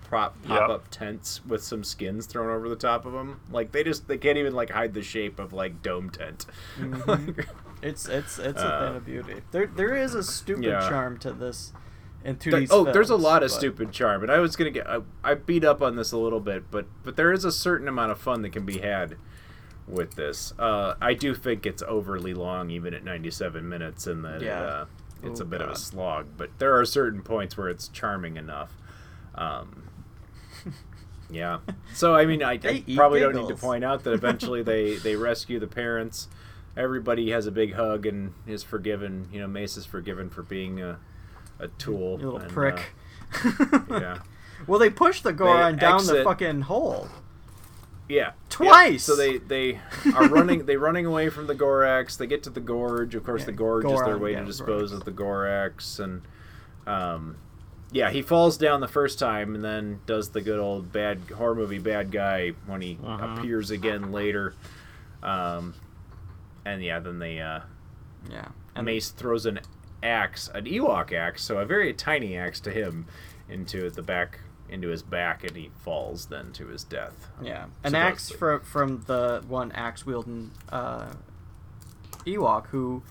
[0.04, 0.48] Prop Yep.
[0.58, 3.40] pop up tents with some skins thrown over the top of them.
[3.50, 6.44] Like they just they can't even like hide the shape of like dome tent.
[7.82, 9.34] It's it's it's a Uh, thing of beauty.
[9.50, 10.88] There there is a stupid Yeah.
[10.88, 11.72] charm to this,
[12.24, 12.70] and to There- these.
[12.70, 15.34] oh, there's a lot of but- stupid charm, and I was gonna get I, I
[15.34, 18.18] beat up on this a little bit, but but there is a certain amount of
[18.18, 19.16] fun that can be had
[19.86, 20.52] with this.
[20.58, 24.60] Uh, I do think it's overly long, even at 97 minutes, and that Yeah.
[24.60, 24.84] uh,
[25.22, 26.26] it's Oh, a bit of a slog.
[26.36, 28.72] But there are certain points where it's charming enough.
[29.34, 29.84] Um,
[31.30, 31.58] yeah.
[31.94, 35.16] So I mean, I, I probably don't need to point out that eventually they they
[35.16, 36.28] rescue the parents.
[36.76, 39.28] Everybody has a big hug and is forgiven.
[39.32, 40.98] You know, Mace is forgiven for being a,
[41.58, 42.18] a tool.
[42.18, 42.92] You little and, prick.
[43.44, 44.18] uh, yeah.
[44.68, 47.08] Well, they push the Goron down the fucking hole.
[48.12, 48.32] Yeah.
[48.50, 48.92] Twice!
[48.92, 49.00] Yep.
[49.00, 49.80] So they they
[50.14, 52.18] are running they running away from the Gorax.
[52.18, 53.14] They get to the gorge.
[53.14, 54.96] Of course, Yeah, the gorge is their way yeah, to dispose Gorax.
[54.96, 56.22] of the Gorax, and
[56.86, 57.36] um,
[57.90, 61.54] yeah, he falls down the first time and then does the good old bad horror
[61.54, 63.26] movie bad guy when he Uh-huh.
[63.38, 64.54] appears again later.
[65.22, 65.74] Um,
[66.64, 67.60] and yeah, then they uh,
[68.30, 68.48] Yeah.
[68.82, 69.60] Mace throws an
[70.02, 73.06] axe, an Ewok axe, so a very tiny axe to him,
[73.48, 74.40] into the back,
[74.72, 77.28] into his back, and he falls then to his death.
[77.42, 78.66] Yeah, an axe Supposedly.
[78.66, 81.12] from from the one axe wielding uh,
[82.26, 83.02] Ewok who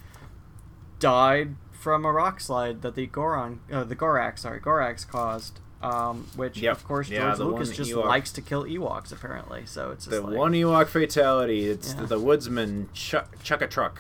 [1.00, 5.60] died from a rock slide that the Goron, uh, the Gorax, sorry, Gorax caused.
[5.84, 6.76] Um, which Yep.
[6.78, 9.66] of course Yeah, George the Lucas just Ewok- likes to kill Ewoks apparently.
[9.66, 11.66] So it's just The like, one Ewok fatality.
[11.68, 12.02] It's Yeah.
[12.02, 14.00] the, the woodsman Chuck Chukha-Trok,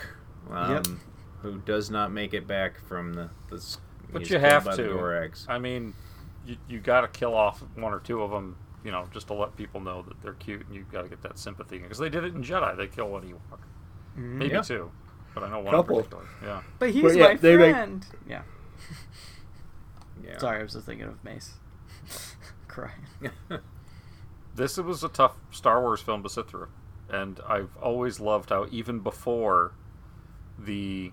[0.52, 0.88] um, Yep.
[1.42, 3.30] who does not make it back from the.
[3.50, 3.80] the s-
[4.14, 5.32] But you have to.
[5.50, 5.96] I mean,
[6.52, 9.34] you you got to kill off one or two of them, you know, just to
[9.34, 12.10] let people know that they're cute, and you've got to get that sympathy because they
[12.10, 12.76] did it in Jedi.
[12.78, 13.60] They kill one Ewok,
[14.18, 14.34] Mhm.
[14.36, 14.62] maybe Yeah.
[14.62, 14.92] two,
[15.34, 15.98] but I know one Couple.
[16.00, 16.26] in particular.
[16.44, 16.62] Yeah.
[16.80, 18.06] But he's But yeah, my they make- friend.
[18.28, 18.42] Yeah.
[20.24, 20.38] Yeah.
[20.38, 21.56] Sorry, I was just thinking of Mace.
[22.68, 23.08] Crying.
[24.56, 26.68] this was a tough Star Wars film to sit through,
[27.10, 29.72] and I've always loved how even before
[30.60, 31.12] the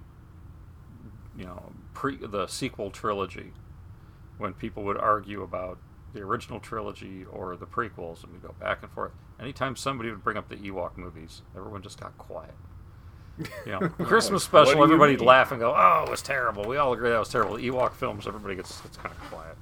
[1.36, 3.52] you know pre the sequel trilogy,
[4.38, 5.78] when people would argue about
[6.14, 9.12] the original trilogy or the prequels, and we go back and forth.
[9.38, 12.54] Anytime somebody would bring up the Ewok movies, everyone just got quiet.
[13.66, 17.10] You know, Christmas special, everybody'd laugh and go, "Oh, it was terrible." We all agree
[17.10, 17.56] that was terrible.
[17.56, 19.56] The Ewok films, everybody gets gets kind of quiet.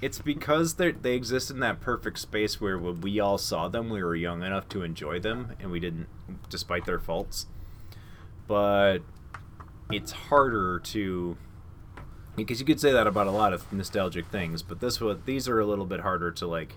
[0.00, 3.90] It's because they they exist in that perfect space where when we all saw them,
[3.90, 6.06] we were young enough to enjoy them, and we didn't,
[6.48, 7.46] despite their faults.
[8.46, 8.98] But
[9.90, 11.36] it's harder to
[12.44, 15.48] because you could say that about a lot of nostalgic things, but this one these
[15.48, 16.74] are a little bit harder to like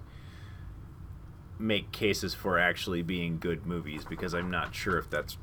[1.60, 5.38] make cases for actually being good movies because I'm not sure if that's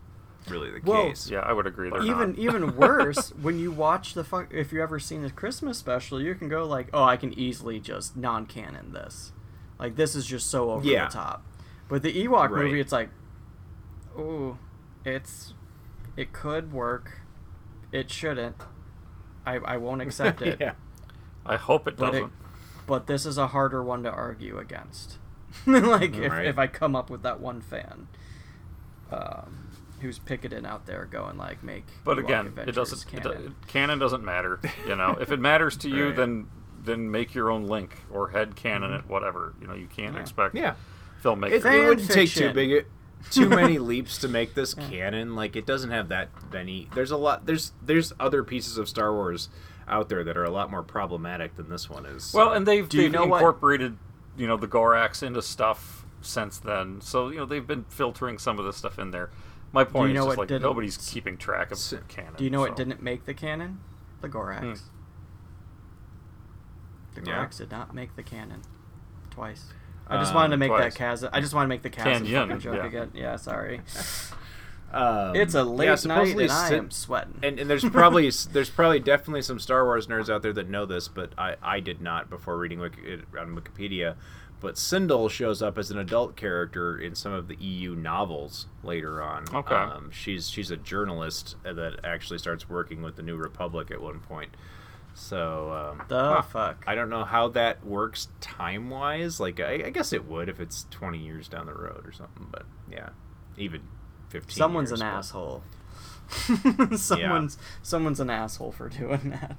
[0.48, 1.30] really the Well, case.
[1.30, 1.90] Yeah, I would agree.
[1.90, 2.38] They're even not.
[2.38, 6.34] even worse when you watch the fuck if you ever seen the christmas special you
[6.34, 9.32] can go like oh i can easily just non-canon this
[9.78, 11.06] like this is just so over Yeah.
[11.06, 11.44] the top
[11.88, 12.64] but the ewok Right.
[12.64, 13.10] movie it's like
[14.18, 14.58] ooh
[15.04, 15.52] it's
[16.16, 17.20] it could work
[17.92, 18.56] it shouldn't
[19.46, 20.72] i i won't accept it yeah.
[21.46, 22.26] I hope it but doesn't.
[22.26, 22.30] it,
[22.86, 25.18] but this is a harder one to argue against
[25.66, 26.46] like if, Right.
[26.46, 28.08] if i come up with that one fan
[29.10, 29.68] um
[30.00, 33.12] who's picketing out there going like make But Ewok again, it doesn't.
[33.12, 33.54] It, canon.
[33.66, 34.58] canon doesn't matter.
[34.86, 36.16] You know, if it matters to you, Right.
[36.16, 36.48] then
[36.82, 39.52] then make your own link or head canon it, whatever.
[39.60, 40.20] You know, you can't Yeah.
[40.22, 40.74] expect Yeah.
[41.22, 41.52] filmmakers.
[41.52, 42.54] It, it wouldn't take too fiction.
[42.54, 42.86] big,
[43.30, 45.34] too many leaps to make this canon.
[45.36, 46.88] Like it doesn't have that many.
[46.94, 47.46] There's a lot.
[47.46, 49.48] There's there's other pieces of Star Wars
[49.88, 52.32] out there that are a lot more problematic than this one is.
[52.32, 53.96] well, and they've, they've know what- incorporated
[54.36, 57.00] you know the Gorax into stuff since then.
[57.00, 59.30] So you know they've been filtering some of this stuff in there.
[59.72, 62.34] My point you know is just like didn't- nobody's keeping track of canon.
[62.36, 63.80] Do you know what didn't make the canon?
[64.20, 64.60] The Gorax.
[64.60, 64.72] Hmm.
[67.14, 67.44] The Yeah.
[67.46, 68.62] Gorax did not make the canon.
[69.30, 69.72] Twice.
[70.10, 70.94] I just Uh, wanted to make twice.
[70.96, 71.28] that Kaz.
[71.32, 72.86] I just want to make the Kaz Canyon, joke yeah.
[72.86, 73.10] again.
[73.14, 73.80] Yeah, sorry.
[74.92, 77.38] um, It's a late yeah, night and I am sweating.
[77.42, 80.84] And, and there's probably there's probably definitely some Star Wars nerds out there that know
[80.84, 84.16] this, but I, I did not before reading Wiki, on Wikipedia.
[84.60, 89.22] But Cindel shows up as an adult character in some of the EU novels later
[89.22, 89.44] on.
[89.54, 89.74] Okay.
[89.74, 94.20] Um, she's she's a journalist that actually starts working with the New Republic at one
[94.20, 94.50] point.
[95.20, 96.82] So um, the fuck.
[96.86, 99.38] I don't know how that works time wise.
[99.38, 102.46] Like I, I guess it would if it's 20 years down the road or something.
[102.50, 103.10] But yeah,
[103.58, 103.82] even
[104.30, 104.56] 15.
[104.56, 105.62] Someone's years, an but- asshole.
[106.96, 109.56] someone's someone's an asshole for doing that.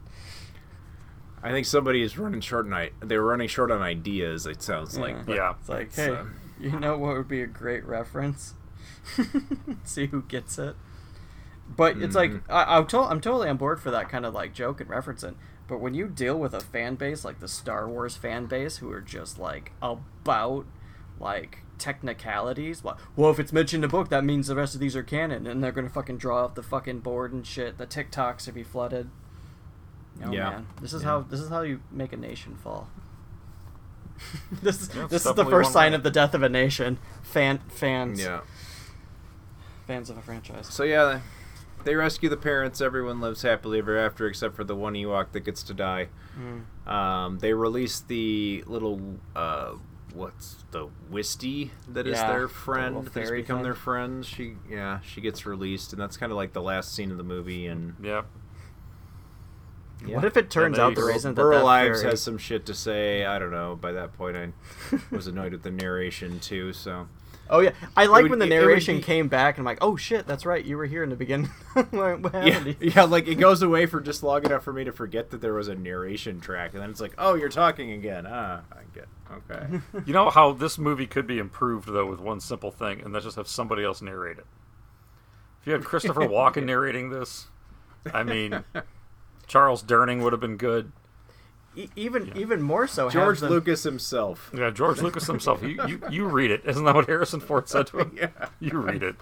[1.43, 4.45] I think somebody is running short on they were running short on ideas.
[4.47, 5.15] It sounds like.
[5.15, 5.23] Yeah.
[5.25, 5.53] but Yeah.
[5.59, 6.23] It's like, hey, uh,
[6.59, 8.55] you know what would be a great reference?
[9.83, 10.75] See who gets it.
[11.75, 12.51] But it's like Mm-hmm.
[12.51, 15.35] I, I'm, to- I'm totally on board for that kind of like joke and referencing.
[15.71, 18.91] But when you deal with a fan base like the Star Wars fan base, who
[18.91, 20.65] are just like about
[21.17, 24.81] like technicalities, well, well, if it's mentioned in the book, that means the rest of
[24.81, 27.77] these are canon, and they're gonna fucking draw up the fucking board and shit.
[27.77, 29.09] The TikToks to be flooded.
[30.21, 30.49] Oh Yeah.
[30.49, 31.07] man, this is Yeah.
[31.07, 32.89] how this is how you make a nation fall.
[34.61, 35.95] this it's this is the first sign way.
[35.95, 36.99] of the death of a nation.
[37.23, 38.41] Fan fans yeah.
[39.87, 40.67] fans of a franchise.
[40.67, 41.21] So yeah,
[41.83, 42.81] they rescue the parents.
[42.81, 46.09] Everyone lives happily ever after, except for the one Ewok that gets to die.
[46.39, 46.89] Mm.
[46.91, 49.73] Um, they release the little uh,
[50.13, 53.63] what's the Wisty that is Yeah, their friend little that's become thing.
[53.63, 54.25] their friend.
[54.25, 57.23] She yeah she gets released, and that's kind of like the last scene of the
[57.23, 57.67] movie.
[57.67, 58.25] And Yep.
[60.05, 60.15] yeah.
[60.15, 62.37] What if it turns out the Burl, reason that Burl that Ives fairy- has some
[62.37, 63.25] shit to say.
[63.25, 63.75] I don't know.
[63.75, 64.49] By that point, I
[65.15, 66.73] was annoyed with the narration too.
[66.73, 67.07] So
[67.51, 69.95] Oh yeah, I like would- when the narration be- came back, and I'm like, oh
[69.97, 71.47] shit, that's right, you were here in the beginning.
[71.91, 72.77] what, what happened?
[72.79, 75.41] Yeah, yeah, like it goes away for just long enough for me to forget that
[75.41, 78.25] there was a narration track, and then it's like, oh, you're talking again.
[78.27, 79.07] Ah, I get.
[79.49, 79.79] Okay.
[80.05, 83.25] You know how this movie could be improved though with one simple thing, and that's
[83.25, 84.45] just have somebody else narrate it.
[85.61, 87.47] If you had Christopher Walken narrating this,
[88.13, 88.63] I mean,
[89.47, 90.91] Charles Durning would have been good.
[91.75, 94.51] E- even even more so, have George them- Lucas himself.
[94.53, 95.61] Yeah, George Lucas himself.
[95.63, 96.61] You, you you read it.
[96.65, 98.11] Isn't that what Harrison Ford said to him?
[98.21, 98.29] Yeah.
[98.59, 99.15] You read it.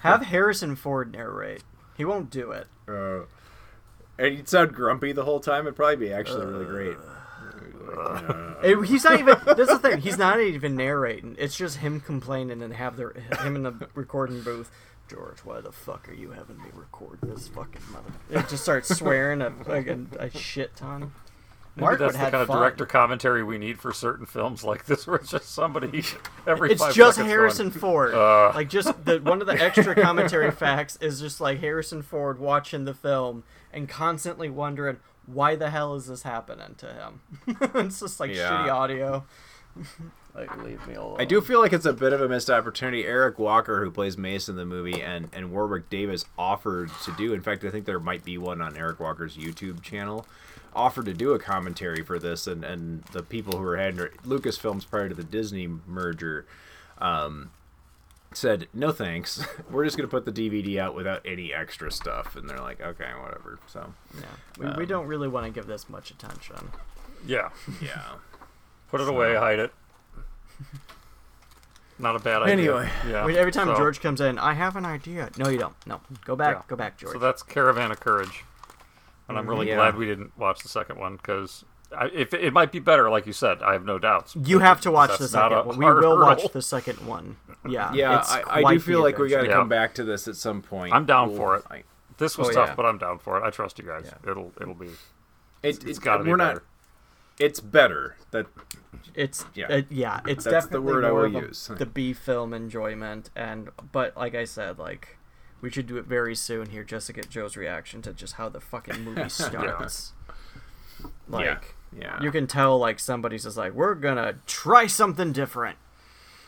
[0.00, 1.62] have Harrison Ford narrate.
[1.96, 2.66] He won't do it.
[2.88, 3.20] Uh,
[4.18, 5.66] and he'd sound grumpy the whole time.
[5.66, 6.96] It'd probably be actually really great.
[8.62, 9.36] Eh, He's not even.
[9.44, 10.00] That's the thing.
[10.00, 11.36] He's not even narrating.
[11.38, 14.70] It's just him complaining and have their him in the recording booth.
[15.08, 18.10] George, why the fuck are you having me record this fucking mother?
[18.30, 21.12] It just starts swearing a, like a, a shit ton.
[21.76, 24.64] Maybe Mark that's would the have kind of director commentary we need for certain films
[24.64, 26.02] like this, where it's just somebody
[26.46, 26.72] every.
[26.72, 28.14] It's five just Harrison going, Ford.
[28.14, 32.38] "Uh." Like just the one of the extra commentary facts is just like Harrison Ford
[32.38, 34.96] watching the film and constantly wondering
[35.26, 37.20] why the hell is this happening to him.
[37.74, 38.48] it's just like Yeah.
[38.48, 39.24] shitty audio.
[40.34, 41.16] like leave me alone.
[41.20, 43.04] I do feel like it's a bit of a missed opportunity.
[43.04, 47.34] Eric Walker, who plays Mace in the movie, and, and Warwick Davis offered to do.
[47.34, 50.26] In fact, I think there might be one on Eric Walker's YouTube channel.
[50.76, 54.86] Offered to do a commentary for this, and, and the people who were heading Lucasfilms
[54.88, 56.46] prior to the Disney merger
[56.98, 57.50] um,
[58.32, 59.42] said, no thanks.
[59.70, 62.36] We're just going to put the DVD out without any extra stuff.
[62.36, 63.58] And they're like, okay, whatever.
[63.66, 64.26] So, Yeah,
[64.58, 66.70] we, we Um, don't really want to give this much attention.
[67.26, 67.48] Yeah,
[67.80, 68.02] yeah.
[68.90, 69.72] put it away, hide it.
[71.98, 72.52] Not a bad idea.
[72.52, 72.90] Anyway.
[73.08, 73.24] yeah.
[73.24, 75.30] I mean, every time so- George comes in, I have an idea.
[75.38, 75.74] No, you don't.
[75.86, 76.56] No, go back.
[76.56, 76.62] Yeah.
[76.68, 77.14] Go back, George.
[77.14, 78.44] So that's Caravan of Courage,
[79.28, 79.50] and I'm mm-hmm.
[79.50, 79.76] really Yeah.
[79.76, 81.64] glad we didn't watch the second one because
[82.12, 84.34] if it might be better, like you said, I have no doubts.
[84.36, 85.78] you have to watch the second one.
[85.78, 86.50] We will watch hurdle.
[86.52, 87.36] the second one.
[87.68, 89.58] Yeah, Yeah, it's I, I do feel like we got to adventure.
[89.60, 90.92] come back to this at some point.
[90.94, 91.64] I'm down We'll- for it.
[91.70, 91.82] I-
[92.18, 92.74] This was Oh, tough, yeah.
[92.76, 93.42] but I'm down for it.
[93.44, 94.10] I trust you guys.
[94.26, 94.86] It'll it'll be.
[94.86, 96.54] It, it's it, gotta be we're better.
[96.54, 96.62] not.
[97.40, 98.16] It's better.
[98.30, 98.46] That
[99.14, 99.66] It's Yeah.
[99.68, 100.20] yeah, yeah.
[100.26, 101.70] It's That's the definitely word I will of a- use.
[101.76, 105.15] the B film enjoyment, and but like I said, like
[105.60, 108.48] we should do it very soon here just to get Joe's reaction to just how
[108.48, 110.12] the fucking movie starts.
[111.28, 112.22] Like yeah.
[112.22, 115.78] you can tell, like somebody's just like, we're gonna try something different.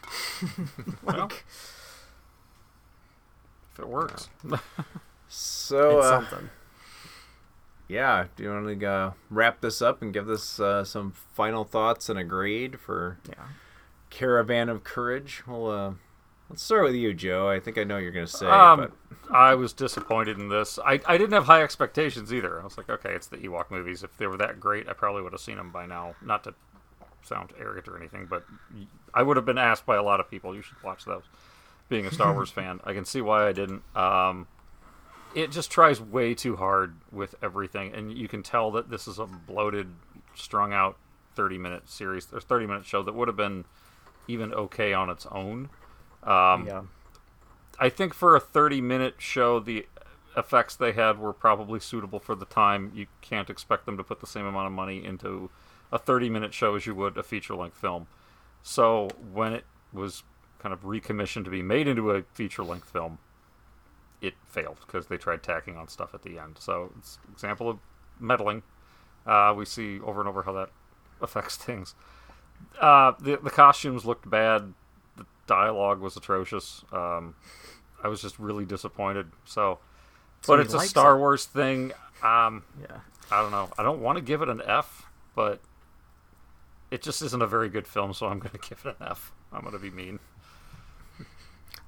[1.04, 1.44] like
[3.72, 4.28] If it works.
[5.30, 6.48] So it's uh, something.
[7.86, 11.64] yeah, do you want to uh, wrap this up and give this uh, some final
[11.64, 13.44] thoughts and a grade for Yeah.
[14.08, 15.42] Caravan of Courage?
[15.46, 15.92] Well, uh,
[16.50, 17.48] let's start with you, Joe.
[17.48, 18.92] I think I know what you're gonna say, Um, but
[19.34, 20.78] I was disappointed in this.
[20.78, 22.60] I, I didn't have high expectations either.
[22.60, 24.02] I was like, okay, it's the Ewok movies.
[24.02, 26.14] If they were that great, I probably would have seen them by now.
[26.22, 26.54] Not to
[27.22, 28.44] sound arrogant or anything, but
[29.12, 31.24] I would have been asked by a lot of people, you should watch those.
[31.88, 33.82] Being a Star Wars fan, I can see why I didn't.
[33.96, 34.46] Um,
[35.34, 39.18] it just tries way too hard with everything, and you can tell that this is
[39.18, 39.88] a bloated,
[40.34, 40.96] strung out
[41.34, 43.64] 30 minute series or 30 minute show that would have been
[44.26, 45.68] even okay on its own.
[46.22, 46.82] Um, yeah.
[47.78, 49.86] I think for a 30 minute show, the
[50.36, 52.92] effects they had were probably suitable for the time.
[52.94, 55.50] You can't expect them to put the same amount of money into
[55.90, 58.06] a 30 minute show as you would a feature length film.
[58.62, 60.22] So when it was
[60.58, 63.18] kind of recommissioned to be made into a feature length film,
[64.20, 66.56] it failed because they tried tacking on stuff at the end.
[66.58, 67.78] So it's an example of
[68.18, 68.62] meddling.
[69.26, 70.70] Uh, we see over and over how that
[71.20, 71.94] affects things.
[72.80, 74.74] Uh, the the costumes looked bad.
[75.48, 76.84] The dialogue was atrocious.
[76.92, 77.34] Um,
[78.02, 79.30] I was just really disappointed.
[79.44, 79.78] So,
[80.42, 81.18] So but it's a Star it.
[81.18, 81.92] Wars thing.
[82.22, 82.98] Um, Yeah.
[83.30, 83.70] I don't know.
[83.78, 85.60] I don't want to give it an F, but
[86.90, 89.32] it just isn't a very good film, so I'm going to give it an F.
[89.52, 90.18] I'm going to be mean.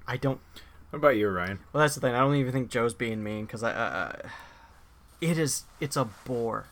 [0.07, 0.39] I don't
[0.89, 1.59] what about you, Ryan?
[1.71, 2.13] Well, that's the thing.
[2.13, 4.21] I don't even think Joe's being mean because I, I, I,
[5.21, 5.63] it is.
[5.79, 6.65] It's a bore.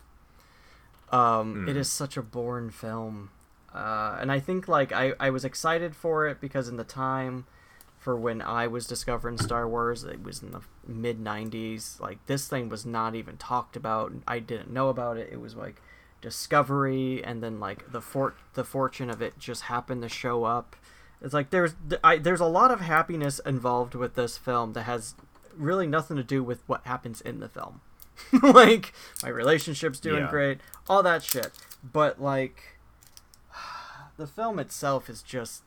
[1.10, 3.30] Um, it is such a boring film,
[3.74, 7.46] uh, and I think like I, I was excited for it because in the time,
[7.98, 12.00] for when I was discovering Star Wars, it was in the mid '90s.
[12.00, 14.12] Like this thing was not even talked about.
[14.26, 15.28] I didn't know about it.
[15.32, 15.80] It was like
[16.22, 20.76] discovery, and then like the fort the fortune of it just happened to show up.
[21.22, 25.14] It's like there's I, there's a lot of happiness involved with this film that has
[25.54, 27.82] really nothing to do with what happens in the film.
[28.42, 28.92] like
[29.22, 30.30] my relationship's doing Yeah.
[30.30, 31.50] great, all that shit.
[31.82, 32.78] But like
[34.20, 35.62] the film itself is just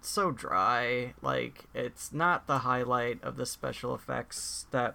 [0.00, 1.12] so dry.
[1.20, 4.94] Like it's not the highlight of the special effects that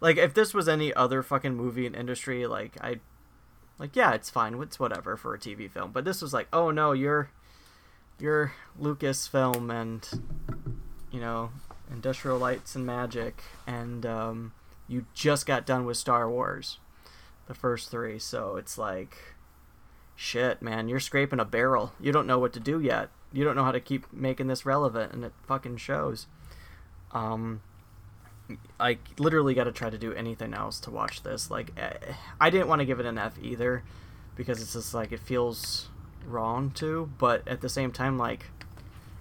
[0.00, 3.00] like if this was any other fucking movie in industry, like I
[3.78, 4.60] like yeah, it's fine.
[4.60, 5.90] It's whatever for a TV film.
[5.90, 7.30] But this was like, oh no, you're
[8.18, 10.06] you're Lucasfilm and
[11.10, 11.50] you know
[11.90, 14.52] Industrial Lights and Magic, and um,
[14.86, 16.78] you just got done with Star Wars,
[17.46, 18.18] the first three.
[18.18, 19.16] So it's like,
[20.18, 21.92] shit, man, you're scraping a barrel.
[22.00, 23.08] You don't know what to do yet.
[23.32, 26.26] You don't know how to keep making this relevant, and it fucking shows.
[27.12, 27.60] Um,
[28.80, 31.52] I literally got to try to do anything else to watch this.
[31.52, 33.84] Like, eh, I didn't want to give it an F either,
[34.34, 35.88] because it's just like it feels
[36.26, 37.10] wrong to.
[37.16, 38.46] But at the same time, like,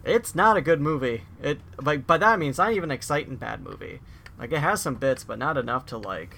[0.03, 1.25] it's not a good movie.
[1.43, 3.99] It like by that I mean it's not even an exciting bad movie.
[4.39, 6.37] Like it has some bits, but not enough to like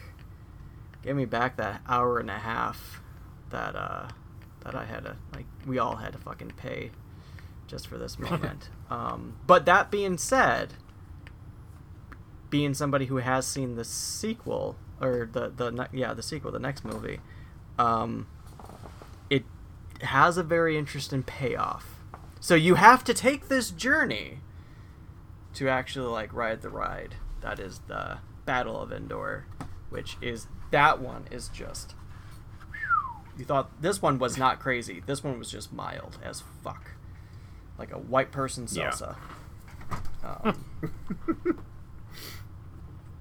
[1.02, 3.02] give me back that hour and a half
[3.52, 4.10] that uh
[4.62, 6.92] that I had to like we all had to fucking pay
[7.68, 8.70] just for this moment.
[8.90, 10.74] um, but that being said,
[12.50, 16.60] being somebody who has seen the sequel or the the ne- yeah the sequel the
[16.60, 17.20] next movie,
[17.78, 18.28] um,
[19.30, 19.44] it
[20.02, 22.00] has a very interesting payoff.
[22.40, 24.40] So you have to take this journey
[25.56, 27.16] to actually like ride the ride.
[27.42, 29.46] That is the Battle of Endor,
[29.90, 31.96] which is that one is just.
[33.40, 35.02] You thought this one was not crazy.
[35.06, 36.92] This one was just mild as fuck,
[37.78, 38.90] like a white person Yeah.
[38.92, 39.16] salsa.
[40.22, 40.64] Um,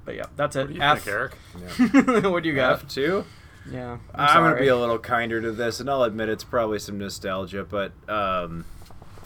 [0.04, 0.60] but yeah, that's it.
[0.62, 1.02] What do you F.
[1.02, 2.24] think, Eric?
[2.24, 2.72] what do you got?
[2.82, 3.24] F two.
[3.70, 6.98] Yeah, I'm, gonna be a little kinder to this, and I'll admit it's probably some
[6.98, 8.64] nostalgia, but um,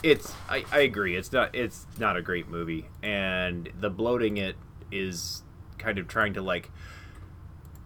[0.03, 4.57] it's I, I agree it's not it's not a great movie, and the bloating it
[4.90, 5.43] is
[5.78, 6.70] kind of trying to like.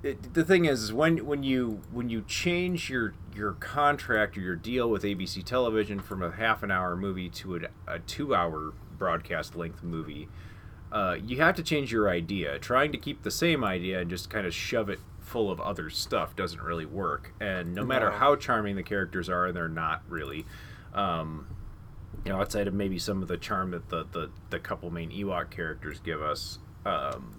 [0.06, 4.40] It, the thing is, is when when you when you change your your contract or
[4.40, 8.34] your deal with ABC Television from a half an hour movie to a, a two
[8.34, 10.28] hour broadcast length movie,
[10.92, 12.58] uh, you have to change your idea.
[12.58, 15.90] Trying to keep the same idea and just kind of shove it full of other
[15.90, 17.34] stuff doesn't really work.
[17.40, 18.16] And no matter No.
[18.16, 20.46] how charming the characters are, they're not really,
[20.94, 21.48] um,
[22.24, 25.10] you know, outside of maybe some of the charm that the the, the couple main
[25.10, 27.35] Ewok characters give us, um,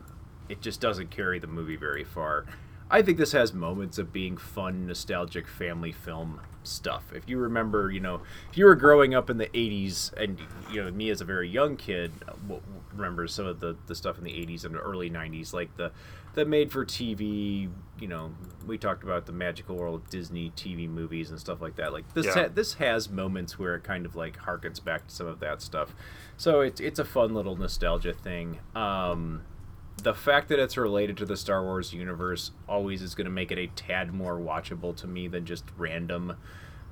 [0.50, 2.46] it just doesn't carry the movie very far.
[2.90, 7.12] I think this has moments of being fun, nostalgic family film stuff.
[7.14, 10.40] If you remember, you know, if you were growing up in the 80s, and,
[10.72, 12.14] you know, me as a very young kid
[12.48, 12.62] w-
[12.94, 15.92] remembers some of the, the stuff in the 80s and early 90s, like the,
[16.36, 17.70] the made for TV,
[18.00, 18.32] you know,
[18.66, 21.92] we talked about the magical world of Disney TV movies and stuff like that.
[21.92, 22.34] Like, this, Yeah.
[22.44, 25.62] ha- this has moments where it kind of like harkens back to some of that
[25.62, 25.94] stuff.
[26.38, 28.60] So it's, it's a fun little nostalgia thing.
[28.76, 29.42] Um,
[30.04, 33.52] the fact that it's related to the Star Wars universe always is going to make
[33.52, 36.36] it a tad more watchable to me than just random,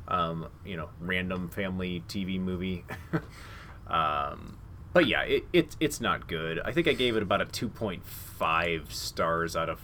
[0.07, 2.83] um, you know, random family TV movie.
[3.87, 4.57] um,
[4.93, 6.59] but yeah, it, it it's not good.
[6.63, 9.81] I think I gave it about a two point five stars out of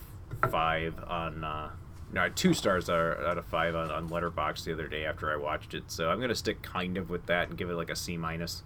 [0.49, 1.43] five on.
[1.43, 1.69] Uh,
[2.13, 5.73] no, two stars out of five on, on Letterboxd the other day after I watched
[5.73, 5.83] it.
[5.87, 8.63] So I'm gonna stick kind of with that and give it like a C minus.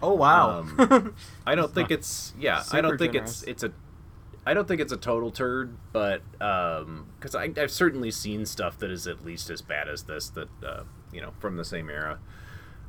[0.00, 0.60] Oh wow.
[0.60, 1.14] Um,
[1.46, 2.62] I don't think it's yeah.
[2.72, 3.42] I don't think generous.
[3.42, 3.72] it's it's a.
[4.48, 8.90] I don't think it's a total turd, but because I I've certainly seen stuff that
[8.90, 12.18] is at least as bad as this that uh, you know from the same era,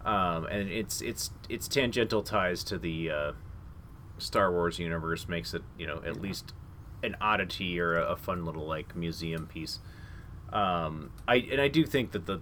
[0.05, 3.32] um, and it's it's it's tangential ties to the uh,
[4.20, 6.53] Star Wars universe makes it you know at least
[7.03, 9.80] an oddity or a, a fun little like museum piece.
[10.53, 12.39] Um, I and I do think that the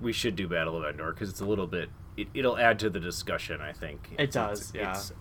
[0.00, 1.90] we should do Battle of Endor because it's a little bit.
[2.16, 3.60] It, it'll add to the discussion.
[3.60, 4.80] I think It It's- does, yeah.
[4.82, 5.12] it's-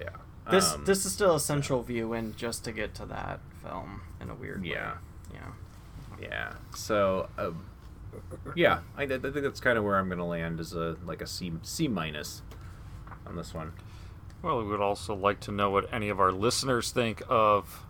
[0.00, 0.08] yeah.
[0.50, 4.02] This Um, this is still a central view in just to get to that film
[4.20, 4.92] in a weird Yeah.
[4.92, 4.98] way.
[5.34, 5.40] Yeah.
[6.20, 6.52] Yeah.
[6.74, 7.64] So, um,
[8.54, 11.22] yeah, I, I think that's kind of where I'm going to land as a like
[11.22, 12.42] a C C minus
[13.26, 13.72] on this one.
[14.42, 17.84] Well, we would also like to know what any of our listeners think of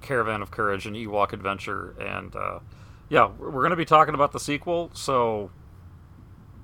[0.00, 1.94] Caravan of Courage and Ewok Adventure.
[2.00, 2.60] And uh,
[3.08, 5.50] yeah, we're going to be talking about the sequel, so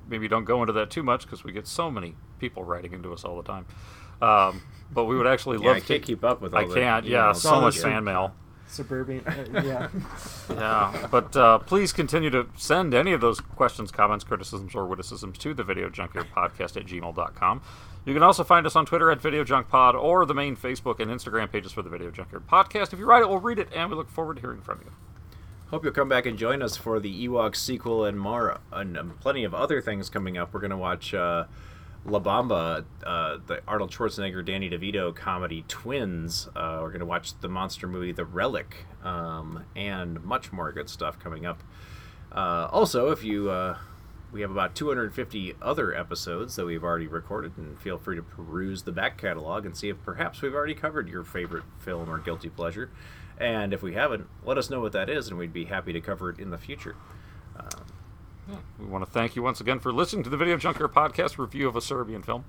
[0.09, 3.13] maybe don't go into that too much because we get so many people writing into
[3.13, 3.67] us all the time.
[4.23, 6.75] Um, but we would actually Yeah, love I to can't keep up with all I
[6.75, 7.07] can't.
[7.07, 7.37] Yeah, emails.
[7.37, 8.35] so much the- fan mail.
[8.69, 9.21] Suburban.
[9.25, 9.89] Uh, yeah.
[10.51, 15.39] Yeah, but uh, please continue to send any of those questions, comments, criticisms, or witticisms
[15.39, 17.63] to the Video Junkyard Podcast at gmail.com.
[18.05, 20.99] You can also find us on Twitter at Video Junk Pod or the main Facebook
[21.01, 22.93] and Instagram pages for the Video Junkyard Podcast.
[22.93, 24.91] If you write it, we'll read it, and we look forward to hearing from you.
[25.71, 29.15] Hope you'll come back and join us for the Ewok sequel and more, and um,
[29.21, 30.53] plenty of other things coming up.
[30.53, 31.45] We're going to watch uh,
[32.09, 36.49] La Bamba, uh, the Arnold Schwarzenegger, Danny DeVito comedy Twins.
[36.55, 40.89] Uh, we're going to watch the monster movie The Relic, um, and much more good
[40.89, 41.65] stuff coming up.
[42.31, 43.77] Uh, also, if you, uh,
[44.31, 48.85] we have about 250 other episodes that we've already recorded, and feel free to peruse
[48.85, 52.51] the back catalog and see if perhaps we've already covered your favorite film or guilty
[52.51, 52.89] pleasure.
[53.39, 56.01] And if we haven't, let us know what that is, and we'd be happy to
[56.01, 56.95] cover it in the future.
[58.49, 61.39] Um, We want to thank you once again for listening to the Video Junkyard podcast
[61.39, 62.45] review of a Serbian film,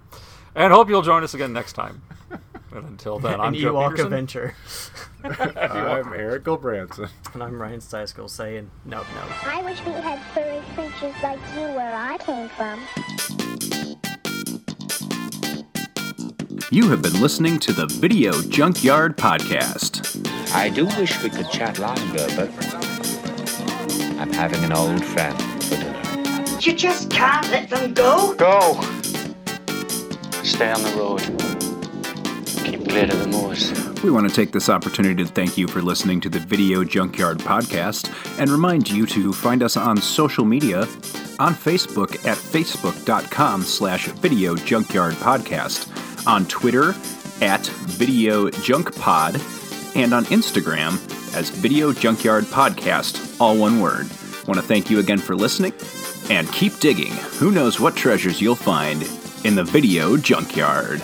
[0.55, 2.01] and hope you'll join us again next time.
[2.69, 4.05] And until then, I'm An Joe Ewok Peterson.
[4.07, 4.55] Adventure.
[5.23, 7.07] I'm Eric Branson.
[7.33, 9.23] And I'm Ryan Steiskell saying, no, no.
[9.45, 12.81] I wish we had furry creatures like you where I came from.
[16.71, 20.27] You have been listening to the Video Junkyard Podcast.
[20.53, 22.51] I do wish we could chat longer, but
[24.19, 25.56] I'm having an old friend
[26.61, 26.69] for.
[26.69, 28.35] You just can't let them go.
[28.35, 28.81] Go!
[30.43, 31.21] Stay on the road.
[32.65, 33.73] Keep clear of the moors.
[34.03, 37.39] We want to take this opportunity to thank you for listening to the Video Junkyard
[37.39, 40.81] Podcast and remind you to find us on social media
[41.39, 45.87] on Facebook at facebook.com slash Video Junkyard Podcast,
[46.25, 46.95] on Twitter
[47.41, 49.35] at Video Junk Pod,
[49.95, 50.93] and on Instagram
[51.35, 54.09] as Video Junkyard Podcast, all one word.
[54.47, 55.73] Want to thank you again for listening
[56.29, 57.11] and keep digging.
[57.39, 59.03] Who knows what treasures you'll find
[59.43, 61.01] in the Video Junkyard.